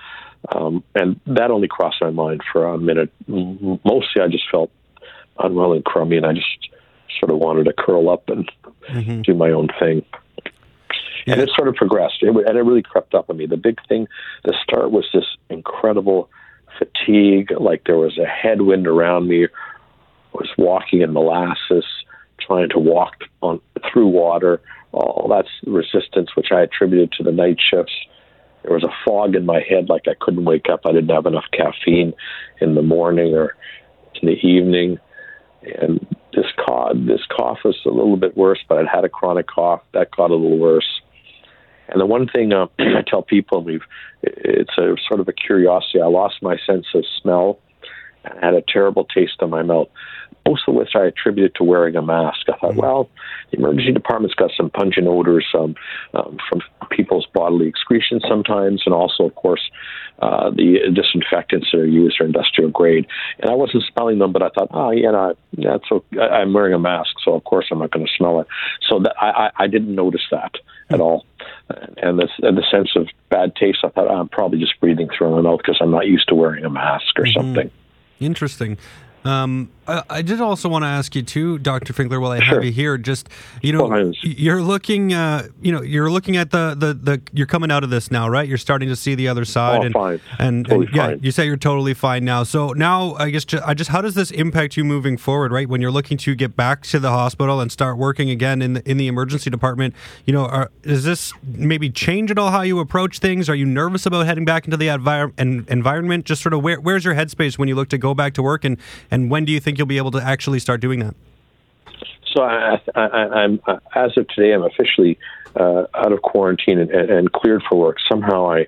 Um, 0.56 0.84
and 0.96 1.20
that 1.28 1.52
only 1.52 1.68
crossed 1.68 2.02
my 2.02 2.10
mind 2.12 2.42
for 2.52 2.66
a 2.66 2.78
minute. 2.78 3.12
Mostly, 3.28 4.22
I 4.22 4.28
just 4.28 4.46
felt 4.50 4.72
unwell 5.40 5.74
and 5.74 5.84
crummy, 5.84 6.18
and 6.18 6.26
I 6.26 6.34
just 6.34 6.70
sort 7.20 7.32
of 7.32 7.40
wanted 7.40 7.66
to 7.66 7.74
curl 7.74 8.10
up 8.10 8.30
and 8.30 8.50
mm-hmm. 8.90 9.22
do 9.22 9.34
my 9.34 9.52
own 9.52 9.70
thing. 9.80 10.06
Yeah. 11.28 11.34
And 11.34 11.42
it 11.42 11.52
sort 11.58 11.68
of 11.68 11.76
progressed, 11.76 12.20
it, 12.22 12.30
and 12.30 12.58
it 12.58 12.62
really 12.62 12.82
crept 12.82 13.14
up 13.14 13.30
on 13.30 13.36
me. 13.36 13.48
The 13.48 13.58
big 13.58 13.80
thing, 13.90 14.08
the 14.46 14.56
start 14.64 14.92
was 14.92 15.06
this 15.14 15.26
incredible 15.50 16.30
fatigue, 16.80 17.52
like 17.60 17.84
there 17.86 17.98
was 17.98 18.18
a 18.18 18.26
headwind 18.26 18.88
around 18.88 19.28
me. 19.28 19.44
I 19.44 19.48
was 20.32 20.50
walking 20.58 21.02
in 21.02 21.12
molasses, 21.12 21.84
trying 22.40 22.70
to 22.70 22.80
walk 22.80 23.16
on 23.42 23.60
through 23.92 24.08
water. 24.08 24.62
All 24.94 25.28
that's 25.30 25.50
resistance, 25.66 26.30
which 26.36 26.54
I 26.54 26.62
attributed 26.62 27.12
to 27.18 27.24
the 27.24 27.34
night 27.34 27.58
shifts. 27.60 27.94
There 28.64 28.74
was 28.74 28.86
a 28.86 28.94
fog 29.06 29.36
in 29.36 29.46
my 29.46 29.60
head, 29.68 29.90
like 29.90 30.08
I 30.08 30.14
couldn't 30.20 30.46
wake 30.46 30.70
up. 30.72 30.82
I 30.86 30.94
didn't 30.94 31.14
have 31.14 31.26
enough 31.26 31.46
caffeine 31.52 32.14
in 32.62 32.76
the 32.76 32.82
morning 32.82 33.36
or 33.36 33.56
in 34.22 34.30
the 34.30 34.40
evening. 34.48 34.98
And 35.82 36.08
this 36.34 36.46
cough, 36.66 36.94
this 36.96 37.26
cough 37.36 37.60
was 37.66 37.78
a 37.86 37.90
little 37.90 38.16
bit 38.16 38.38
worse, 38.38 38.60
but 38.70 38.78
I'd 38.78 38.88
had 38.88 39.04
a 39.04 39.10
chronic 39.10 39.48
cough 39.48 39.82
that 39.94 40.12
got 40.16 40.32
a 40.32 40.36
little 40.36 40.58
worse. 40.58 40.97
And 41.90 42.02
the 42.02 42.06
one 42.06 42.28
thing 42.28 42.54
uh, 42.54 42.68
I 42.80 43.04
tell 43.06 43.22
people, 43.22 43.60
and 43.60 43.66
we've 43.66 43.84
it's 44.24 44.78
a 44.78 44.96
sort 45.08 45.20
of 45.20 45.28
a 45.28 45.34
curiosity. 45.34 46.02
I 46.02 46.08
lost 46.08 46.42
my 46.42 46.58
sense 46.66 46.88
of 46.94 47.06
smell. 47.22 47.60
I 48.42 48.46
had 48.46 48.54
a 48.54 48.62
terrible 48.62 49.06
taste 49.06 49.36
in 49.42 49.50
my 49.50 49.64
mouth 49.64 49.90
most 50.48 50.64
of 50.68 50.76
which 50.76 50.92
I 50.96 51.06
attributed 51.06 51.56
to 51.56 51.64
wearing 51.64 51.96
a 51.96 52.02
mask. 52.02 52.48
I 52.48 52.58
thought, 52.58 52.72
mm-hmm. 52.72 52.80
well, 52.80 53.10
the 53.52 53.58
emergency 53.58 53.92
department's 53.92 54.36
got 54.36 54.52
some 54.56 54.70
pungent 54.70 55.08
odors 55.08 55.46
um, 55.54 55.76
um, 56.14 56.38
from 56.50 56.62
people's 56.90 57.28
bodily 57.34 57.68
excretions 57.68 58.24
sometimes, 58.28 58.84
and 58.86 58.96
also, 58.96 59.26
of 59.26 59.36
course, 59.36 59.62
uh, 60.20 60.50
the 60.50 60.80
disinfectants 60.94 61.68
that 61.72 61.80
are 61.80 61.86
used 61.86 62.20
are 62.22 62.26
industrial 62.26 62.70
grade. 62.72 63.06
And 63.40 63.52
I 63.52 63.56
wasn't 63.56 63.84
smelling 63.94 64.20
them, 64.20 64.32
but 64.32 64.42
I 64.42 64.50
thought, 64.50 64.70
oh, 64.72 64.92
yeah, 64.92 65.12
no, 65.12 65.36
that's 65.58 65.92
okay. 65.92 66.20
I'm 66.20 66.54
wearing 66.54 66.74
a 66.74 66.80
mask, 66.80 67.12
so 67.24 67.34
of 67.34 67.44
course 67.44 67.66
I'm 67.70 67.80
not 67.80 67.92
going 67.92 68.06
to 68.06 68.12
smell 68.18 68.40
it. 68.40 68.48
So 68.88 69.00
that, 69.00 69.16
I, 69.20 69.52
I 69.58 69.68
didn't 69.68 69.94
notice 69.94 70.26
that 70.32 70.56
at 70.90 71.02
all. 71.02 71.26
And 71.98 72.18
this, 72.18 72.32
and 72.42 72.58
the 72.58 72.64
sense 72.72 72.92
of 72.96 73.10
bad 73.30 73.56
taste, 73.56 73.80
I 73.84 73.90
thought, 73.90 74.10
oh, 74.10 74.16
I'm 74.16 74.30
probably 74.30 74.60
just 74.60 74.80
breathing 74.80 75.10
through 75.16 75.32
my 75.32 75.42
mouth 75.42 75.60
because 75.60 75.78
I'm 75.82 75.92
not 75.92 76.08
used 76.08 76.30
to 76.30 76.36
wearing 76.36 76.64
a 76.64 76.70
mask 76.70 77.20
or 77.20 77.26
mm-hmm. 77.26 77.40
something. 77.40 77.72
Interesting. 78.20 78.78
Um, 79.28 79.70
I, 79.88 80.04
I, 80.10 80.22
did 80.22 80.40
also 80.40 80.70
want 80.70 80.84
to 80.84 80.88
ask 80.88 81.16
you 81.16 81.22
too, 81.22 81.58
Dr. 81.60 81.94
Finkler, 81.94 82.22
while 82.22 82.32
I 82.32 82.40
sure. 82.40 82.56
have 82.56 82.64
you 82.64 82.72
here, 82.72 82.98
just 82.98 83.28
you 83.62 83.74
know, 83.74 84.14
you're 84.22 84.62
looking, 84.62 85.14
uh, 85.14 85.48
you 85.62 85.72
know, 85.72 85.82
you're 85.82 86.10
looking 86.10 86.38
at 86.38 86.52
the, 86.52 86.76
the 86.78 86.94
the 86.94 87.22
you're 87.34 87.48
coming 87.48 87.72
out 87.72 87.84
of 87.84 87.90
this 87.90 88.12
now, 88.12 88.30
right? 88.30 88.48
You're 88.48 88.58
starting 88.58 88.90
to 88.90 88.96
see 88.96 89.16
the 89.16 89.28
other 89.28 89.44
side, 89.44 89.80
oh, 89.80 89.84
and, 89.84 89.94
fine. 89.94 90.22
and, 90.40 90.66
totally 90.66 90.88
and 90.88 90.96
yeah, 90.96 91.16
you 91.22 91.32
say 91.32 91.46
you're 91.46 91.58
totally 91.58 91.94
fine 91.94 92.24
now. 92.24 92.44
So 92.44 92.70
now, 92.70 93.16
I 93.16 93.30
guess, 93.30 93.44
just, 93.44 93.68
I 93.68 93.74
just 93.74 93.90
how 93.90 94.02
does 94.02 94.16
this 94.16 94.32
impact 94.32 94.78
you 94.78 94.84
moving 94.84 95.18
forward, 95.18 95.52
right? 95.52 95.68
When 95.68 95.82
you're 95.82 95.92
looking 95.92 96.18
to 96.20 96.36
get 96.36 96.56
back 96.56 96.84
to 96.84 97.00
the 97.00 97.10
hospital 97.10 97.60
and 97.60 97.72
start 97.72 97.98
working 97.98 98.30
again 98.30 98.62
in 98.62 98.74
the 98.74 98.90
in 98.90 98.98
the 98.98 99.08
emergency 99.08 99.50
department, 99.50 99.94
you 100.26 100.34
know, 100.34 100.46
are, 100.46 100.72
does 100.84 101.04
this 101.04 101.34
maybe 101.44 101.90
change 101.90 102.32
at 102.32 102.38
all 102.38 102.52
how 102.52 102.62
you 102.62 102.80
approach 102.80 103.20
things? 103.20 103.50
Are 103.50 103.56
you 103.56 103.66
nervous 103.66 104.06
about 104.06 104.26
heading 104.26 104.46
back 104.46 104.66
into 104.66 104.78
the 104.78 104.88
envir- 104.88 105.38
environment? 105.70 106.26
Just 106.26 106.42
sort 106.42 106.54
of 106.54 106.62
where 106.62 106.80
where's 106.80 107.04
your 107.04 107.16
headspace 107.16 107.58
when 107.58 107.68
you 107.68 107.76
look 107.76 107.90
to 107.90 107.98
go 107.98 108.14
back 108.14 108.34
to 108.36 108.44
work, 108.44 108.64
and 108.64 108.78
and 109.10 109.17
when 109.30 109.46
do 109.46 109.52
you 109.52 109.60
think 109.60 109.78
you'll 109.78 109.88
be 109.88 109.98
able 109.98 110.12
to 110.12 110.22
actually 110.22 110.60
start 110.60 110.82
doing 110.82 111.00
that? 111.00 111.16
So 112.36 112.44
I, 112.44 112.80
am 113.44 113.60
as 113.96 114.18
of 114.18 114.28
today, 114.28 114.54
I'm 114.54 114.64
officially 114.64 115.18
uh, 115.56 115.86
out 115.96 116.12
of 116.12 116.22
quarantine 116.22 116.80
and, 116.80 116.92
and, 116.92 117.32
cleared 117.32 117.64
for 117.68 117.80
work. 117.80 117.98
Somehow 118.08 118.52
I 118.52 118.68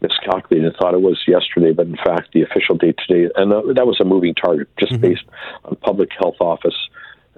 miscalculated 0.00 0.66
and 0.66 0.76
thought 0.76 0.94
it 0.94 1.02
was 1.02 1.20
yesterday, 1.26 1.72
but 1.72 1.86
in 1.86 1.96
fact 1.96 2.32
the 2.32 2.42
official 2.42 2.76
date 2.76 2.98
today, 3.06 3.30
and 3.36 3.50
that 3.76 3.86
was 3.86 3.98
a 4.00 4.04
moving 4.04 4.34
target, 4.34 4.68
just 4.78 4.92
mm-hmm. 4.92 5.02
based 5.02 5.24
on 5.64 5.76
public 5.76 6.08
health 6.18 6.36
office 6.40 6.76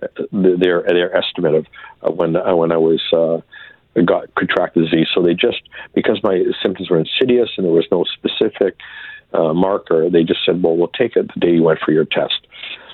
uh, 0.02 0.07
their 0.31 0.83
their 0.83 1.16
estimate 1.16 1.54
of 1.54 1.66
uh, 2.02 2.12
when 2.12 2.37
uh, 2.37 2.54
when 2.54 2.73
I 2.73 2.78
was. 2.78 3.02
Uh, 3.12 3.40
got 4.07 4.35
contracted 4.37 4.85
disease. 4.85 5.07
So 5.14 5.21
they 5.21 5.35
just 5.35 5.61
because 5.95 6.19
my 6.23 6.42
symptoms 6.62 6.88
were 6.88 6.99
insidious 6.99 7.50
and 7.59 7.66
there 7.66 7.75
was 7.75 7.85
no 7.92 8.04
specific 8.04 8.78
uh, 9.35 9.55
marker, 9.55 10.09
they 10.11 10.25
just 10.25 10.45
said, 10.45 10.62
"Well, 10.62 10.77
we'll 10.77 10.89
take 10.89 11.17
it 11.17 11.31
the 11.35 11.41
day 11.41 11.53
you 11.53 11.62
went 11.62 11.81
for 11.81 11.93
your 11.93 12.05
test." 12.05 12.47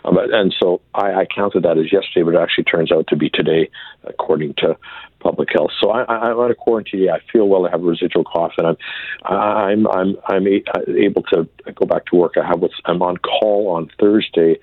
Um, 0.04 0.16
and 0.18 0.54
so 0.60 0.80
I, 0.94 1.12
I 1.12 1.26
counted 1.26 1.64
that 1.64 1.76
as 1.78 1.92
yesterday, 1.92 2.22
but 2.22 2.34
it 2.34 2.40
actually 2.40 2.64
turns 2.64 2.92
out 2.92 3.06
to 3.08 3.16
be 3.16 3.28
today, 3.30 3.68
according 4.04 4.54
to 4.58 4.76
public 5.20 5.48
health. 5.52 5.72
So 5.80 5.90
I, 5.90 6.04
I'm 6.04 6.38
out 6.38 6.50
of 6.50 6.56
quarantine. 6.56 7.08
I 7.10 7.18
feel 7.32 7.48
well. 7.48 7.66
I 7.66 7.70
have 7.70 7.82
a 7.82 7.86
residual 7.86 8.24
cough, 8.24 8.52
and 8.58 8.66
I'm 8.66 8.76
I'm 9.24 9.86
I'm 9.88 10.16
I'm 10.26 10.46
able 10.46 11.22
to 11.32 11.48
go 11.74 11.86
back 11.86 12.06
to 12.06 12.16
work. 12.16 12.34
I 12.36 12.46
have 12.46 12.60
what's 12.60 12.74
I'm 12.84 13.02
on 13.02 13.16
call 13.18 13.68
on 13.68 13.90
Thursday 14.00 14.58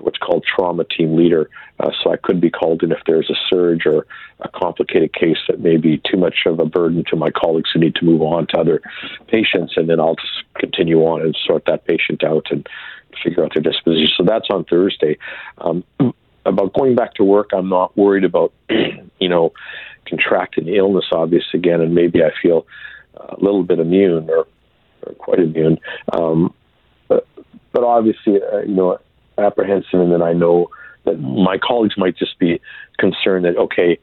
what's 0.00 0.18
called 0.18 0.44
trauma 0.44 0.84
team 0.84 1.16
leader. 1.16 1.48
Uh, 1.78 1.90
so 2.02 2.12
I 2.12 2.16
could 2.16 2.40
be 2.40 2.50
called 2.50 2.82
in 2.82 2.92
if 2.92 2.98
there's 3.06 3.30
a 3.30 3.34
surge 3.48 3.86
or 3.86 4.06
a 4.40 4.48
complicated 4.48 5.12
case 5.14 5.38
that 5.48 5.60
may 5.60 5.76
be 5.76 6.00
too 6.10 6.16
much 6.16 6.40
of 6.46 6.58
a 6.60 6.66
burden 6.66 7.04
to 7.08 7.16
my 7.16 7.30
colleagues 7.30 7.70
who 7.72 7.80
need 7.80 7.94
to 7.96 8.04
move 8.04 8.22
on 8.22 8.46
to 8.48 8.58
other 8.58 8.80
patients, 9.28 9.74
and 9.76 9.88
then 9.88 10.00
I'll 10.00 10.16
just 10.16 10.44
continue 10.54 11.00
on 11.00 11.22
and 11.22 11.36
sort 11.46 11.64
that 11.66 11.86
patient 11.86 12.22
out 12.24 12.46
and 12.50 12.68
figure 13.22 13.44
out 13.44 13.52
their 13.54 13.62
disposition. 13.62 14.08
So 14.16 14.24
that's 14.24 14.48
on 14.50 14.64
Thursday. 14.64 15.18
Um, 15.58 15.84
about 16.46 16.72
going 16.72 16.94
back 16.94 17.14
to 17.14 17.24
work, 17.24 17.50
I'm 17.52 17.68
not 17.68 17.96
worried 17.96 18.24
about, 18.24 18.52
you 18.70 19.28
know, 19.28 19.52
contracting 20.06 20.68
illness, 20.68 21.06
obviously, 21.12 21.58
again, 21.58 21.80
and 21.80 21.94
maybe 21.94 22.22
I 22.22 22.30
feel 22.42 22.66
a 23.14 23.36
little 23.38 23.62
bit 23.62 23.78
immune 23.78 24.28
or, 24.30 24.46
or 25.02 25.12
quite 25.14 25.38
immune. 25.38 25.78
Um, 26.12 26.54
but, 27.08 27.26
but 27.72 27.84
obviously, 27.84 28.40
uh, 28.42 28.60
you 28.60 28.74
know, 28.74 28.98
apprehensive, 29.40 30.00
and 30.00 30.12
then 30.12 30.22
I 30.22 30.32
know 30.32 30.70
that 31.04 31.18
my 31.20 31.58
colleagues 31.58 31.96
might 31.96 32.16
just 32.16 32.38
be 32.38 32.60
concerned 32.98 33.44
that, 33.44 33.56
okay, 33.56 33.98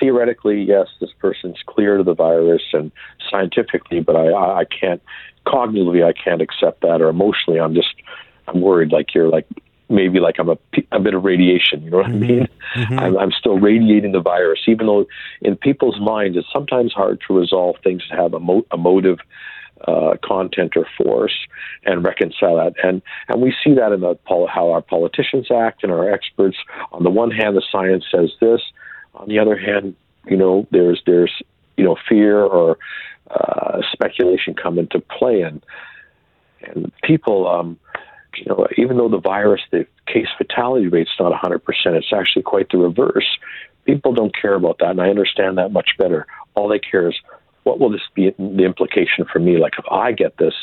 theoretically, 0.00 0.62
yes, 0.62 0.86
this 1.00 1.10
person's 1.18 1.58
clear 1.66 1.98
of 1.98 2.06
the 2.06 2.14
virus 2.14 2.62
and 2.72 2.90
scientifically, 3.30 4.00
but 4.00 4.16
I, 4.16 4.60
I 4.60 4.64
can't, 4.64 5.02
cognitively, 5.46 6.04
I 6.04 6.12
can't 6.12 6.40
accept 6.40 6.80
that, 6.82 7.00
or 7.00 7.08
emotionally, 7.08 7.60
I'm 7.60 7.74
just 7.74 7.94
I'm 8.48 8.60
worried 8.60 8.92
like 8.92 9.14
you're 9.14 9.28
like 9.28 9.46
maybe 9.90 10.20
like 10.20 10.36
I'm 10.38 10.48
a, 10.48 10.58
a 10.92 11.00
bit 11.00 11.14
of 11.14 11.24
radiation. 11.24 11.82
You 11.82 11.90
know 11.90 11.96
what 11.98 12.06
mm-hmm. 12.06 12.24
I 12.24 12.26
mean? 12.26 12.48
Mm-hmm. 12.74 12.98
I'm, 12.98 13.18
I'm 13.18 13.32
still 13.32 13.58
radiating 13.58 14.12
the 14.12 14.20
virus, 14.20 14.60
even 14.66 14.86
though 14.86 15.06
in 15.40 15.56
people's 15.56 16.00
minds 16.00 16.36
it's 16.36 16.48
sometimes 16.52 16.92
hard 16.92 17.22
to 17.26 17.38
resolve 17.38 17.76
things 17.82 18.02
that 18.10 18.18
have 18.18 18.34
a, 18.34 18.40
mo- 18.40 18.66
a 18.70 18.76
motive. 18.76 19.18
Uh, 19.86 20.16
content 20.24 20.72
or 20.76 20.84
force 20.96 21.46
and 21.84 22.04
reconcile 22.04 22.56
that. 22.56 22.74
And 22.82 23.00
and 23.28 23.40
we 23.40 23.54
see 23.62 23.74
that 23.74 23.92
in 23.92 24.00
the 24.00 24.18
how 24.26 24.70
our 24.70 24.82
politicians 24.82 25.52
act 25.52 25.84
and 25.84 25.92
our 25.92 26.12
experts. 26.12 26.56
On 26.90 27.04
the 27.04 27.10
one 27.10 27.30
hand, 27.30 27.56
the 27.56 27.62
science 27.70 28.04
says 28.10 28.30
this. 28.40 28.60
On 29.14 29.28
the 29.28 29.38
other 29.38 29.56
hand, 29.56 29.94
you 30.26 30.36
know, 30.36 30.66
there's 30.72 31.00
there's 31.06 31.30
you 31.76 31.84
know 31.84 31.96
fear 32.08 32.42
or 32.42 32.76
uh, 33.30 33.80
speculation 33.92 34.54
come 34.54 34.80
into 34.80 34.98
play, 34.98 35.42
and 35.42 35.64
and 36.62 36.90
people 37.04 37.46
um, 37.46 37.78
you 38.36 38.46
know, 38.46 38.66
even 38.76 38.96
though 38.96 39.08
the 39.08 39.20
virus, 39.20 39.60
the 39.70 39.86
case 40.06 40.28
fatality 40.36 40.88
rate's 40.88 41.10
not 41.18 41.32
100%, 41.32 41.60
it's 41.86 42.12
actually 42.12 42.42
quite 42.42 42.68
the 42.70 42.78
reverse. 42.78 43.26
People 43.84 44.12
don't 44.12 44.34
care 44.34 44.54
about 44.54 44.78
that, 44.78 44.90
and 44.90 45.00
I 45.00 45.08
understand 45.08 45.58
that 45.58 45.72
much 45.72 45.90
better. 45.98 46.26
All 46.54 46.68
they 46.68 46.78
care 46.78 47.08
is 47.08 47.16
what 47.68 47.78
will 47.78 47.90
this 47.90 48.00
be 48.14 48.34
the 48.38 48.64
implication 48.64 49.26
for 49.30 49.40
me? 49.40 49.58
Like 49.58 49.74
if 49.78 49.84
I 49.92 50.12
get 50.12 50.38
this, 50.38 50.54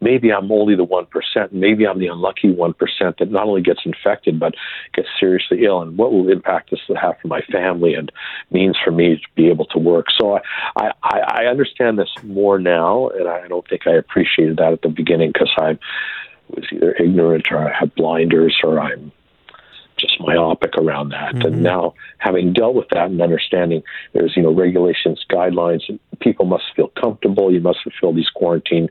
maybe 0.00 0.32
I'm 0.32 0.52
only 0.52 0.76
the 0.76 0.86
1%, 0.86 1.52
maybe 1.52 1.84
I'm 1.88 1.98
the 1.98 2.06
unlucky 2.06 2.54
1% 2.54 2.74
that 3.18 3.30
not 3.32 3.48
only 3.48 3.62
gets 3.62 3.80
infected, 3.84 4.38
but 4.38 4.54
gets 4.94 5.08
seriously 5.18 5.64
ill. 5.64 5.82
And 5.82 5.98
what 5.98 6.12
will 6.12 6.28
impact 6.30 6.70
this 6.70 6.78
have 7.02 7.16
for 7.20 7.26
my 7.26 7.40
family 7.50 7.94
and 7.94 8.12
means 8.52 8.76
for 8.84 8.92
me 8.92 9.16
to 9.16 9.22
be 9.34 9.48
able 9.48 9.64
to 9.66 9.78
work? 9.80 10.06
So 10.16 10.38
I, 10.76 10.92
I, 11.02 11.18
I 11.18 11.44
understand 11.46 11.98
this 11.98 12.10
more 12.22 12.60
now, 12.60 13.08
and 13.08 13.26
I 13.26 13.48
don't 13.48 13.68
think 13.68 13.88
I 13.88 13.94
appreciated 13.94 14.58
that 14.58 14.72
at 14.72 14.82
the 14.82 14.88
beginning 14.88 15.32
because 15.32 15.50
I'm 15.58 15.80
was 16.48 16.64
either 16.70 16.92
ignorant 16.92 17.48
or 17.50 17.58
I 17.58 17.76
had 17.76 17.92
blinders 17.96 18.56
or 18.62 18.78
I'm 18.78 19.10
just 19.98 20.20
myopic 20.20 20.74
around 20.76 21.10
that. 21.10 21.34
Mm-hmm. 21.34 21.46
And 21.46 21.62
now, 21.62 21.94
having 22.18 22.52
dealt 22.52 22.74
with 22.74 22.88
that 22.90 23.10
and 23.10 23.20
understanding 23.20 23.82
there's 24.12 24.34
you 24.36 24.42
know 24.42 24.52
regulations, 24.52 25.24
guidelines, 25.30 25.88
and 25.88 25.98
people 26.20 26.46
must 26.46 26.64
feel 26.74 26.88
comfortable. 27.00 27.52
You 27.52 27.60
must 27.60 27.78
fulfill 27.82 28.14
these 28.14 28.30
quarantine 28.30 28.88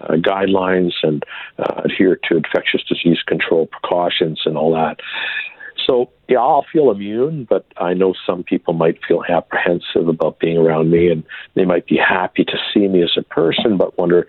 uh, 0.00 0.14
guidelines 0.14 0.92
and 1.02 1.24
uh, 1.58 1.82
adhere 1.84 2.18
to 2.28 2.36
infectious 2.36 2.82
disease 2.88 3.18
control 3.26 3.66
precautions 3.66 4.42
and 4.44 4.56
all 4.56 4.72
that. 4.74 5.00
So 5.86 6.10
yeah, 6.28 6.38
I'll 6.38 6.66
feel 6.70 6.90
immune, 6.90 7.46
but 7.48 7.64
I 7.78 7.94
know 7.94 8.14
some 8.26 8.42
people 8.42 8.74
might 8.74 8.98
feel 9.06 9.22
apprehensive 9.28 10.08
about 10.08 10.38
being 10.38 10.58
around 10.58 10.90
me, 10.90 11.10
and 11.10 11.24
they 11.54 11.64
might 11.64 11.86
be 11.86 11.96
happy 11.96 12.44
to 12.44 12.58
see 12.72 12.86
me 12.88 13.02
as 13.02 13.12
a 13.16 13.22
person, 13.22 13.78
but 13.78 13.96
wonder, 13.96 14.26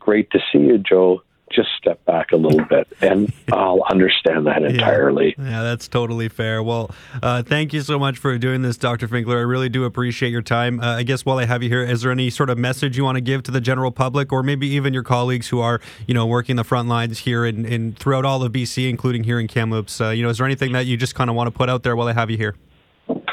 great 0.00 0.30
to 0.32 0.38
see 0.52 0.58
you, 0.58 0.78
Joe 0.78 1.22
just 1.54 1.68
step 1.78 2.04
back 2.04 2.32
a 2.32 2.36
little 2.36 2.64
bit, 2.64 2.88
and 3.00 3.32
I'll 3.52 3.82
understand 3.90 4.46
that 4.46 4.62
entirely. 4.62 5.34
Yeah, 5.38 5.50
yeah 5.50 5.62
that's 5.62 5.88
totally 5.88 6.28
fair. 6.28 6.62
Well, 6.62 6.90
uh, 7.22 7.42
thank 7.42 7.72
you 7.72 7.80
so 7.82 7.98
much 7.98 8.18
for 8.18 8.36
doing 8.38 8.62
this, 8.62 8.76
Dr. 8.76 9.08
Finkler. 9.08 9.36
I 9.36 9.40
really 9.40 9.68
do 9.68 9.84
appreciate 9.84 10.30
your 10.30 10.42
time. 10.42 10.80
Uh, 10.80 10.96
I 10.96 11.02
guess 11.02 11.24
while 11.24 11.38
I 11.38 11.44
have 11.44 11.62
you 11.62 11.68
here, 11.68 11.82
is 11.82 12.02
there 12.02 12.12
any 12.12 12.30
sort 12.30 12.50
of 12.50 12.58
message 12.58 12.96
you 12.96 13.04
want 13.04 13.16
to 13.16 13.20
give 13.20 13.42
to 13.44 13.50
the 13.50 13.60
general 13.60 13.90
public, 13.90 14.32
or 14.32 14.42
maybe 14.42 14.66
even 14.68 14.92
your 14.92 15.02
colleagues 15.02 15.48
who 15.48 15.60
are, 15.60 15.80
you 16.06 16.14
know, 16.14 16.26
working 16.26 16.56
the 16.56 16.64
front 16.64 16.88
lines 16.88 17.20
here 17.20 17.44
and, 17.44 17.66
and 17.66 17.98
throughout 17.98 18.24
all 18.24 18.42
of 18.42 18.52
BC, 18.52 18.88
including 18.88 19.24
here 19.24 19.40
in 19.40 19.48
Kamloops? 19.48 20.00
Uh, 20.00 20.10
you 20.10 20.22
know, 20.22 20.28
is 20.28 20.38
there 20.38 20.46
anything 20.46 20.72
that 20.72 20.86
you 20.86 20.96
just 20.96 21.14
kind 21.14 21.30
of 21.30 21.36
want 21.36 21.46
to 21.46 21.56
put 21.56 21.68
out 21.68 21.82
there 21.82 21.96
while 21.96 22.08
I 22.08 22.12
have 22.12 22.30
you 22.30 22.36
here? 22.36 22.54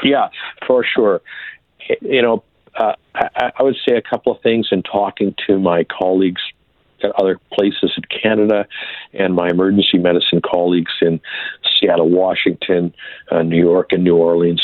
Yeah, 0.02 0.28
for 0.66 0.84
sure. 0.84 1.20
You 2.00 2.22
know, 2.22 2.44
uh, 2.78 2.92
I, 3.14 3.52
I 3.58 3.62
would 3.62 3.76
say 3.86 3.96
a 3.96 4.02
couple 4.02 4.32
of 4.32 4.42
things 4.42 4.68
in 4.70 4.82
talking 4.82 5.34
to 5.46 5.58
my 5.58 5.84
colleagues 5.84 6.42
at 7.02 7.12
other 7.18 7.38
places 7.52 7.92
in 7.96 8.02
Canada 8.22 8.66
and 9.12 9.34
my 9.34 9.48
emergency 9.48 9.98
medicine 9.98 10.40
colleagues 10.44 10.92
in 11.00 11.20
Seattle, 11.78 12.08
Washington, 12.08 12.92
uh, 13.30 13.42
New 13.42 13.58
York, 13.58 13.92
and 13.92 14.04
New 14.04 14.16
Orleans. 14.16 14.62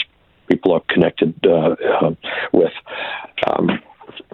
People 0.49 0.75
I've 0.75 0.87
connected 0.87 1.35
uh, 1.47 1.77
uh, 2.01 2.15
with. 2.53 2.73
Um, 3.47 3.81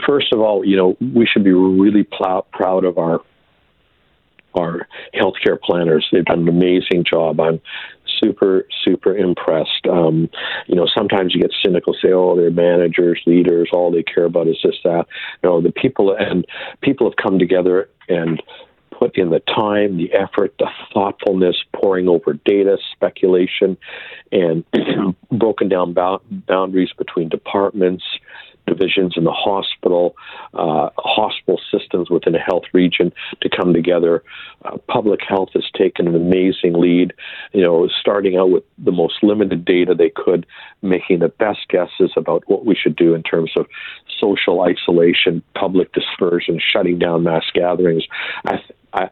first 0.07 0.33
of 0.33 0.41
all, 0.41 0.65
you 0.65 0.77
know, 0.77 0.97
we 1.01 1.27
should 1.27 1.45
be 1.45 1.53
really 1.53 2.05
pl- 2.05 2.47
proud 2.53 2.85
of 2.85 2.99
our 2.99 3.21
our 4.55 4.89
healthcare 5.15 5.61
planners. 5.61 6.07
They've 6.11 6.25
done 6.25 6.41
an 6.41 6.49
amazing 6.49 7.05
job. 7.05 7.39
I'm 7.39 7.61
super, 8.19 8.67
super 8.85 9.17
impressed. 9.17 9.87
Um, 9.91 10.29
you 10.67 10.75
know, 10.75 10.87
sometimes 10.97 11.35
you 11.35 11.41
get 11.41 11.53
cynical, 11.65 11.95
say, 11.95 12.13
"Oh, 12.13 12.37
they're 12.37 12.51
managers, 12.51 13.21
leaders. 13.27 13.71
All 13.73 13.91
they 13.91 14.03
care 14.03 14.25
about 14.25 14.49
is 14.49 14.59
this, 14.63 14.77
that." 14.85 15.07
Know, 15.43 15.61
the 15.61 15.73
people 15.73 16.15
and 16.15 16.47
people 16.81 17.09
have 17.09 17.17
come 17.17 17.39
together 17.39 17.89
and 18.09 18.43
put 18.99 19.17
in 19.17 19.31
the 19.31 19.41
time, 19.41 19.97
the 19.97 20.13
effort, 20.13 20.55
the 20.59 20.69
thoughtfulness, 20.93 21.57
pouring 21.73 22.09
over 22.09 22.33
data, 22.33 22.77
speculation, 22.93 23.77
and 24.33 24.65
broken 25.31 25.69
down 25.69 25.95
boundaries 26.47 26.91
between 26.99 27.29
departments, 27.29 28.05
divisions 28.69 29.15
in 29.17 29.25
the 29.25 29.33
hospital, 29.33 30.15
uh, 30.55 30.91
hospital 30.99 31.61
systems 31.71 32.11
within 32.11 32.35
a 32.35 32.39
health 32.39 32.65
region 32.73 33.13
to 33.41 33.49
come 33.49 33.73
together. 33.73 34.23
Uh, 34.65 34.77
public 34.89 35.21
health 35.27 35.51
has 35.55 35.65
taken 35.77 36.07
an 36.07 36.15
amazing 36.15 36.75
lead, 36.75 37.13
you 37.53 37.63
know, 37.63 37.89
starting 38.01 38.37
out 38.37 38.51
with 38.51 38.65
the 38.79 38.93
most 38.93 39.23
limited 39.23 39.65
data 39.65 39.95
they 39.95 40.11
could, 40.11 40.47
making 40.83 41.21
the 41.21 41.29
best 41.29 41.69
guesses 41.69 42.13
about 42.17 42.43
what 42.47 42.65
we 42.65 42.75
should 42.75 42.97
do 42.97 43.15
in 43.15 43.23
terms 43.23 43.53
of 43.57 43.67
social 44.21 44.63
isolation, 44.63 45.43
public 45.55 45.93
dispersion, 45.93 46.61
shutting 46.73 46.99
down 46.99 47.23
mass 47.23 47.45
gatherings. 47.55 48.05
I, 48.45 48.61
I, 48.93 49.03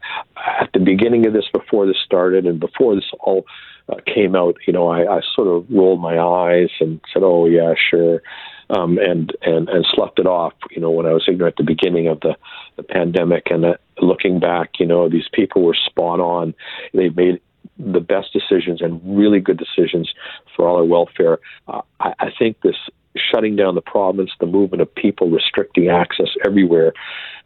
at 0.61 0.69
the 0.73 0.79
beginning 0.79 1.25
of 1.27 1.33
this, 1.33 1.45
before 1.53 1.85
this 1.85 1.97
started, 2.03 2.45
and 2.45 2.59
before 2.59 2.95
this 2.95 3.09
all 3.19 3.45
uh, 3.89 3.95
came 4.05 4.35
out, 4.35 4.55
you 4.65 4.73
know, 4.73 4.87
I, 4.87 5.17
I 5.17 5.21
sort 5.35 5.47
of 5.47 5.65
rolled 5.69 6.01
my 6.01 6.19
eyes 6.19 6.69
and 6.79 6.99
said, 7.13 7.23
"Oh 7.23 7.45
yeah, 7.45 7.73
sure." 7.89 8.21
um, 8.69 8.97
and 8.97 9.35
and 9.41 9.69
and 9.69 9.85
slept 9.93 10.19
it 10.19 10.27
off. 10.27 10.53
You 10.71 10.81
know, 10.81 10.91
when 10.91 11.05
I 11.05 11.13
was 11.13 11.25
ignorant 11.27 11.53
at 11.53 11.57
the 11.57 11.63
beginning 11.63 12.07
of 12.07 12.19
the 12.21 12.35
the 12.75 12.83
pandemic, 12.83 13.47
and 13.49 13.65
uh, 13.65 13.73
looking 14.01 14.39
back, 14.39 14.79
you 14.79 14.85
know, 14.85 15.09
these 15.09 15.29
people 15.31 15.63
were 15.63 15.75
spot 15.85 16.19
on. 16.19 16.53
They 16.93 17.09
made 17.09 17.41
the 17.79 17.99
best 17.99 18.33
decisions 18.33 18.81
and 18.81 18.99
really 19.17 19.39
good 19.39 19.57
decisions 19.57 20.13
for 20.55 20.67
all 20.67 20.77
our 20.77 20.85
welfare. 20.85 21.39
Uh, 21.67 21.81
I, 21.99 22.13
I 22.19 22.29
think 22.37 22.61
this 22.61 22.75
shutting 23.15 23.55
down 23.55 23.75
the 23.75 23.81
province, 23.81 24.31
the 24.39 24.45
movement 24.45 24.81
of 24.81 24.93
people, 24.93 25.29
restricting 25.29 25.89
access 25.89 26.29
everywhere, 26.45 26.93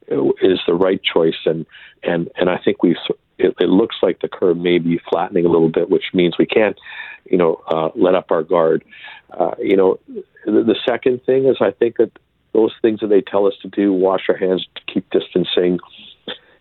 is 0.07 0.59
the 0.67 0.73
right 0.73 1.01
choice. 1.03 1.45
And 1.45 1.65
and 2.03 2.29
and 2.35 2.49
I 2.49 2.57
think 2.63 2.81
we 2.81 2.97
it, 3.43 3.55
it 3.59 3.69
looks 3.69 3.97
like 4.01 4.21
the 4.21 4.27
curve 4.27 4.57
may 4.57 4.77
be 4.79 4.99
flattening 5.09 5.45
a 5.45 5.49
little 5.49 5.69
bit, 5.69 5.89
which 5.89 6.05
means 6.13 6.35
we 6.37 6.45
can't, 6.45 6.77
you 7.25 7.37
know, 7.37 7.61
uh, 7.67 7.89
let 7.95 8.15
up 8.15 8.31
our 8.31 8.43
guard. 8.43 8.83
Uh, 9.31 9.55
you 9.59 9.75
know, 9.75 9.99
the, 10.45 10.63
the 10.63 10.75
second 10.85 11.23
thing 11.25 11.45
is 11.45 11.57
I 11.61 11.71
think 11.71 11.97
that 11.97 12.11
those 12.53 12.73
things 12.81 12.99
that 12.99 13.07
they 13.07 13.21
tell 13.21 13.47
us 13.47 13.53
to 13.61 13.69
do, 13.69 13.93
wash 13.93 14.23
our 14.29 14.35
hands, 14.35 14.67
keep 14.91 15.09
distancing, 15.09 15.79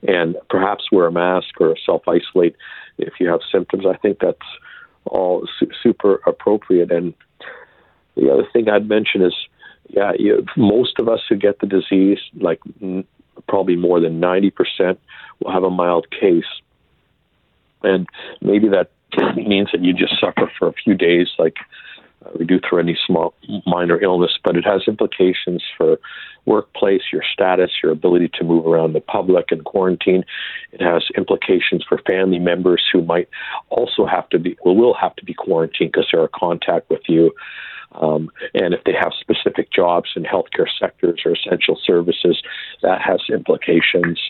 and 0.06 0.36
perhaps 0.48 0.84
wear 0.92 1.06
a 1.06 1.12
mask 1.12 1.60
or 1.60 1.76
self 1.84 2.02
isolate 2.08 2.56
if 2.98 3.14
you 3.20 3.28
have 3.28 3.40
symptoms. 3.50 3.84
I 3.86 3.96
think 3.96 4.18
that's 4.20 4.38
all 5.04 5.46
su- 5.58 5.70
super 5.82 6.20
appropriate. 6.26 6.90
And 6.90 7.14
the 8.16 8.32
other 8.32 8.46
thing 8.52 8.68
I'd 8.68 8.88
mention 8.88 9.22
is, 9.22 9.34
yeah, 9.88 10.12
you, 10.18 10.44
most 10.56 10.98
of 10.98 11.08
us 11.08 11.20
who 11.28 11.36
get 11.36 11.58
the 11.58 11.66
disease, 11.66 12.18
like 12.34 12.60
n- 12.80 13.04
probably 13.48 13.76
more 13.76 14.00
than 14.00 14.20
90%, 14.20 14.96
will 15.40 15.52
have 15.52 15.64
a 15.64 15.70
mild 15.70 16.06
case. 16.10 16.44
And 17.82 18.06
maybe 18.40 18.68
that 18.68 18.90
means 19.36 19.68
that 19.72 19.82
you 19.82 19.92
just 19.92 20.18
suffer 20.20 20.50
for 20.58 20.68
a 20.68 20.72
few 20.72 20.94
days, 20.94 21.28
like 21.38 21.56
uh, 22.24 22.30
we 22.38 22.44
do 22.44 22.60
through 22.60 22.80
any 22.80 22.98
small 23.06 23.34
minor 23.66 24.00
illness, 24.00 24.32
but 24.44 24.56
it 24.56 24.64
has 24.64 24.82
implications 24.86 25.62
for 25.76 25.98
workplace, 26.46 27.02
your 27.12 27.22
status, 27.32 27.70
your 27.82 27.92
ability 27.92 28.30
to 28.34 28.44
move 28.44 28.66
around 28.66 28.92
the 28.92 29.00
public 29.00 29.46
and 29.50 29.64
quarantine. 29.64 30.24
It 30.72 30.82
has 30.82 31.04
implications 31.16 31.84
for 31.88 31.98
family 32.08 32.38
members 32.38 32.82
who 32.92 33.02
might 33.02 33.28
also 33.68 34.06
have 34.06 34.28
to 34.30 34.38
be, 34.38 34.56
well, 34.64 34.76
will 34.76 34.94
have 34.94 35.16
to 35.16 35.24
be 35.24 35.34
quarantined 35.34 35.92
because 35.92 36.08
they're 36.12 36.22
in 36.22 36.28
contact 36.34 36.90
with 36.90 37.02
you. 37.08 37.32
Um, 37.92 38.30
and 38.54 38.72
if 38.72 38.84
they 38.84 38.92
have 38.92 39.12
specific 39.18 39.72
jobs 39.72 40.10
in 40.14 40.22
healthcare 40.22 40.68
sectors 40.78 41.22
or 41.24 41.32
essential 41.32 41.78
services, 41.84 42.40
that 42.82 43.00
has 43.02 43.20
implications. 43.28 44.20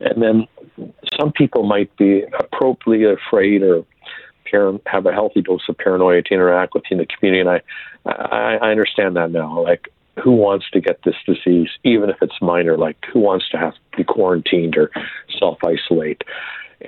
And 0.00 0.22
then 0.22 0.46
some 1.18 1.32
people 1.32 1.64
might 1.64 1.94
be 1.96 2.24
appropriately 2.38 3.04
afraid 3.04 3.62
or 3.62 3.84
have 4.86 5.06
a 5.06 5.12
healthy 5.12 5.42
dose 5.42 5.68
of 5.68 5.76
paranoia 5.76 6.22
to 6.22 6.34
interact 6.34 6.74
with 6.74 6.84
in 6.90 6.98
the 6.98 7.06
community. 7.06 7.40
And 7.40 7.50
I, 7.50 7.60
I, 8.06 8.58
I 8.62 8.70
understand 8.70 9.16
that 9.16 9.30
now. 9.30 9.62
Like, 9.62 9.88
who 10.22 10.32
wants 10.32 10.66
to 10.72 10.80
get 10.80 11.00
this 11.04 11.14
disease, 11.26 11.68
even 11.84 12.10
if 12.10 12.16
it's 12.22 12.40
minor? 12.40 12.76
Like, 12.76 12.96
who 13.12 13.20
wants 13.20 13.48
to 13.50 13.58
have 13.58 13.74
to 13.74 13.96
be 13.96 14.04
quarantined 14.04 14.76
or 14.76 14.90
self 15.38 15.58
isolate? 15.62 16.22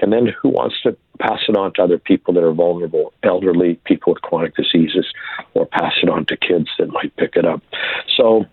And 0.00 0.12
then 0.12 0.28
who 0.40 0.48
wants 0.48 0.76
to 0.82 0.96
pass 1.18 1.40
it 1.48 1.56
on 1.56 1.72
to 1.74 1.82
other 1.82 1.98
people 1.98 2.32
that 2.34 2.44
are 2.44 2.52
vulnerable, 2.52 3.12
elderly, 3.22 3.74
people 3.84 4.12
with 4.12 4.22
chronic 4.22 4.54
diseases, 4.56 5.06
or 5.54 5.66
pass 5.66 5.94
it 6.02 6.08
on 6.08 6.26
to 6.26 6.36
kids 6.36 6.68
that 6.78 6.88
might 6.88 7.14
pick 7.16 7.36
it 7.36 7.44
up? 7.44 7.62
So, 8.16 8.46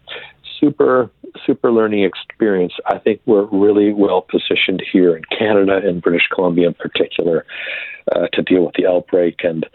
super 0.60 1.12
super 1.48 1.72
learning 1.72 2.04
experience. 2.04 2.74
I 2.86 3.00
think 3.00 3.22
we're 3.26 3.46
really 3.46 3.94
well 3.94 4.22
positioned 4.22 4.84
here 4.92 5.18
in 5.18 5.24
Canada 5.36 5.78
and 5.84 6.02
British 6.02 6.28
Columbia 6.34 6.68
in 6.68 6.74
particular 6.76 7.46
uh, 8.14 8.28
to 8.34 8.42
deal 8.44 8.66
with 8.66 8.76
the 8.76 8.86
outbreak. 8.86 9.44
And 9.44 9.66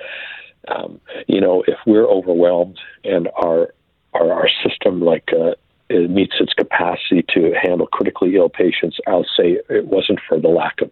um, 0.69 1.01
you 1.27 1.41
know, 1.41 1.65
if 1.67 1.79
we're 1.87 2.07
overwhelmed 2.07 2.79
and 3.03 3.29
our 3.37 3.75
our, 4.15 4.33
our 4.33 4.49
system 4.63 5.01
like 5.01 5.31
uh, 5.33 5.55
it 5.89 6.11
meets 6.11 6.35
its 6.39 6.53
capacity 6.53 7.25
to 7.35 7.53
handle 7.61 7.87
critically 7.87 8.37
ill 8.37 8.49
patients, 8.49 8.99
I'll 9.07 9.27
say 9.37 9.59
it 9.69 9.87
wasn't 9.87 10.21
for 10.29 10.39
the 10.39 10.49
lack 10.49 10.81
of 10.81 10.91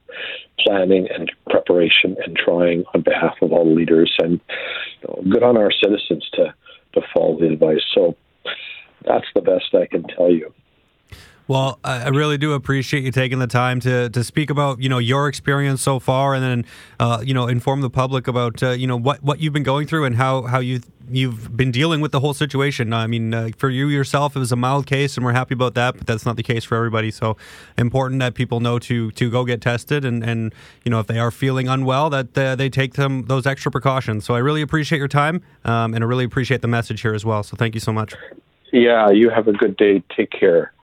planning 0.58 1.08
and 1.14 1.30
preparation 1.48 2.16
and 2.24 2.36
trying 2.36 2.84
on 2.94 3.02
behalf 3.02 3.36
of 3.42 3.52
all 3.52 3.72
leaders. 3.72 4.14
And 4.18 4.40
you 5.02 5.08
know, 5.08 5.22
good 5.30 5.42
on 5.42 5.56
our 5.56 5.70
citizens 5.70 6.28
to 6.34 6.54
to 6.94 7.00
follow 7.14 7.38
the 7.38 7.52
advice. 7.52 7.84
So 7.94 8.16
that's 9.04 9.26
the 9.34 9.40
best 9.40 9.74
I 9.74 9.86
can 9.86 10.02
tell 10.02 10.30
you. 10.30 10.52
Well, 11.50 11.80
I 11.82 12.10
really 12.10 12.38
do 12.38 12.52
appreciate 12.52 13.02
you 13.02 13.10
taking 13.10 13.40
the 13.40 13.48
time 13.48 13.80
to 13.80 14.08
to 14.10 14.22
speak 14.22 14.50
about 14.50 14.80
you 14.80 14.88
know 14.88 14.98
your 14.98 15.26
experience 15.26 15.82
so 15.82 15.98
far, 15.98 16.32
and 16.32 16.44
then 16.44 16.64
uh, 17.00 17.24
you 17.24 17.34
know 17.34 17.48
inform 17.48 17.80
the 17.80 17.90
public 17.90 18.28
about 18.28 18.62
uh, 18.62 18.70
you 18.70 18.86
know 18.86 18.96
what 18.96 19.20
what 19.24 19.40
you've 19.40 19.52
been 19.52 19.64
going 19.64 19.88
through 19.88 20.04
and 20.04 20.14
how 20.14 20.42
how 20.42 20.60
you 20.60 20.78
you've 21.10 21.56
been 21.56 21.72
dealing 21.72 22.00
with 22.00 22.12
the 22.12 22.20
whole 22.20 22.34
situation. 22.34 22.92
I 22.92 23.08
mean, 23.08 23.34
uh, 23.34 23.48
for 23.56 23.68
you 23.68 23.88
yourself, 23.88 24.36
it 24.36 24.38
was 24.38 24.52
a 24.52 24.56
mild 24.56 24.86
case, 24.86 25.16
and 25.16 25.26
we're 25.26 25.32
happy 25.32 25.54
about 25.54 25.74
that. 25.74 25.98
But 25.98 26.06
that's 26.06 26.24
not 26.24 26.36
the 26.36 26.44
case 26.44 26.62
for 26.62 26.76
everybody. 26.76 27.10
So 27.10 27.36
important 27.76 28.20
that 28.20 28.34
people 28.34 28.60
know 28.60 28.78
to 28.78 29.10
to 29.10 29.28
go 29.28 29.44
get 29.44 29.60
tested, 29.60 30.04
and 30.04 30.22
and 30.22 30.54
you 30.84 30.90
know 30.92 31.00
if 31.00 31.08
they 31.08 31.18
are 31.18 31.32
feeling 31.32 31.66
unwell, 31.66 32.10
that 32.10 32.38
uh, 32.38 32.54
they 32.54 32.70
take 32.70 32.94
them 32.94 33.24
those 33.24 33.44
extra 33.44 33.72
precautions. 33.72 34.24
So 34.24 34.36
I 34.36 34.38
really 34.38 34.62
appreciate 34.62 34.98
your 35.00 35.08
time, 35.08 35.42
um, 35.64 35.94
and 35.94 36.04
I 36.04 36.06
really 36.06 36.26
appreciate 36.26 36.62
the 36.62 36.68
message 36.68 37.00
here 37.00 37.12
as 37.12 37.24
well. 37.24 37.42
So 37.42 37.56
thank 37.56 37.74
you 37.74 37.80
so 37.80 37.92
much. 37.92 38.14
Yeah, 38.72 39.10
you 39.10 39.30
have 39.30 39.48
a 39.48 39.52
good 39.52 39.76
day. 39.76 40.04
Take 40.16 40.30
care. 40.30 40.72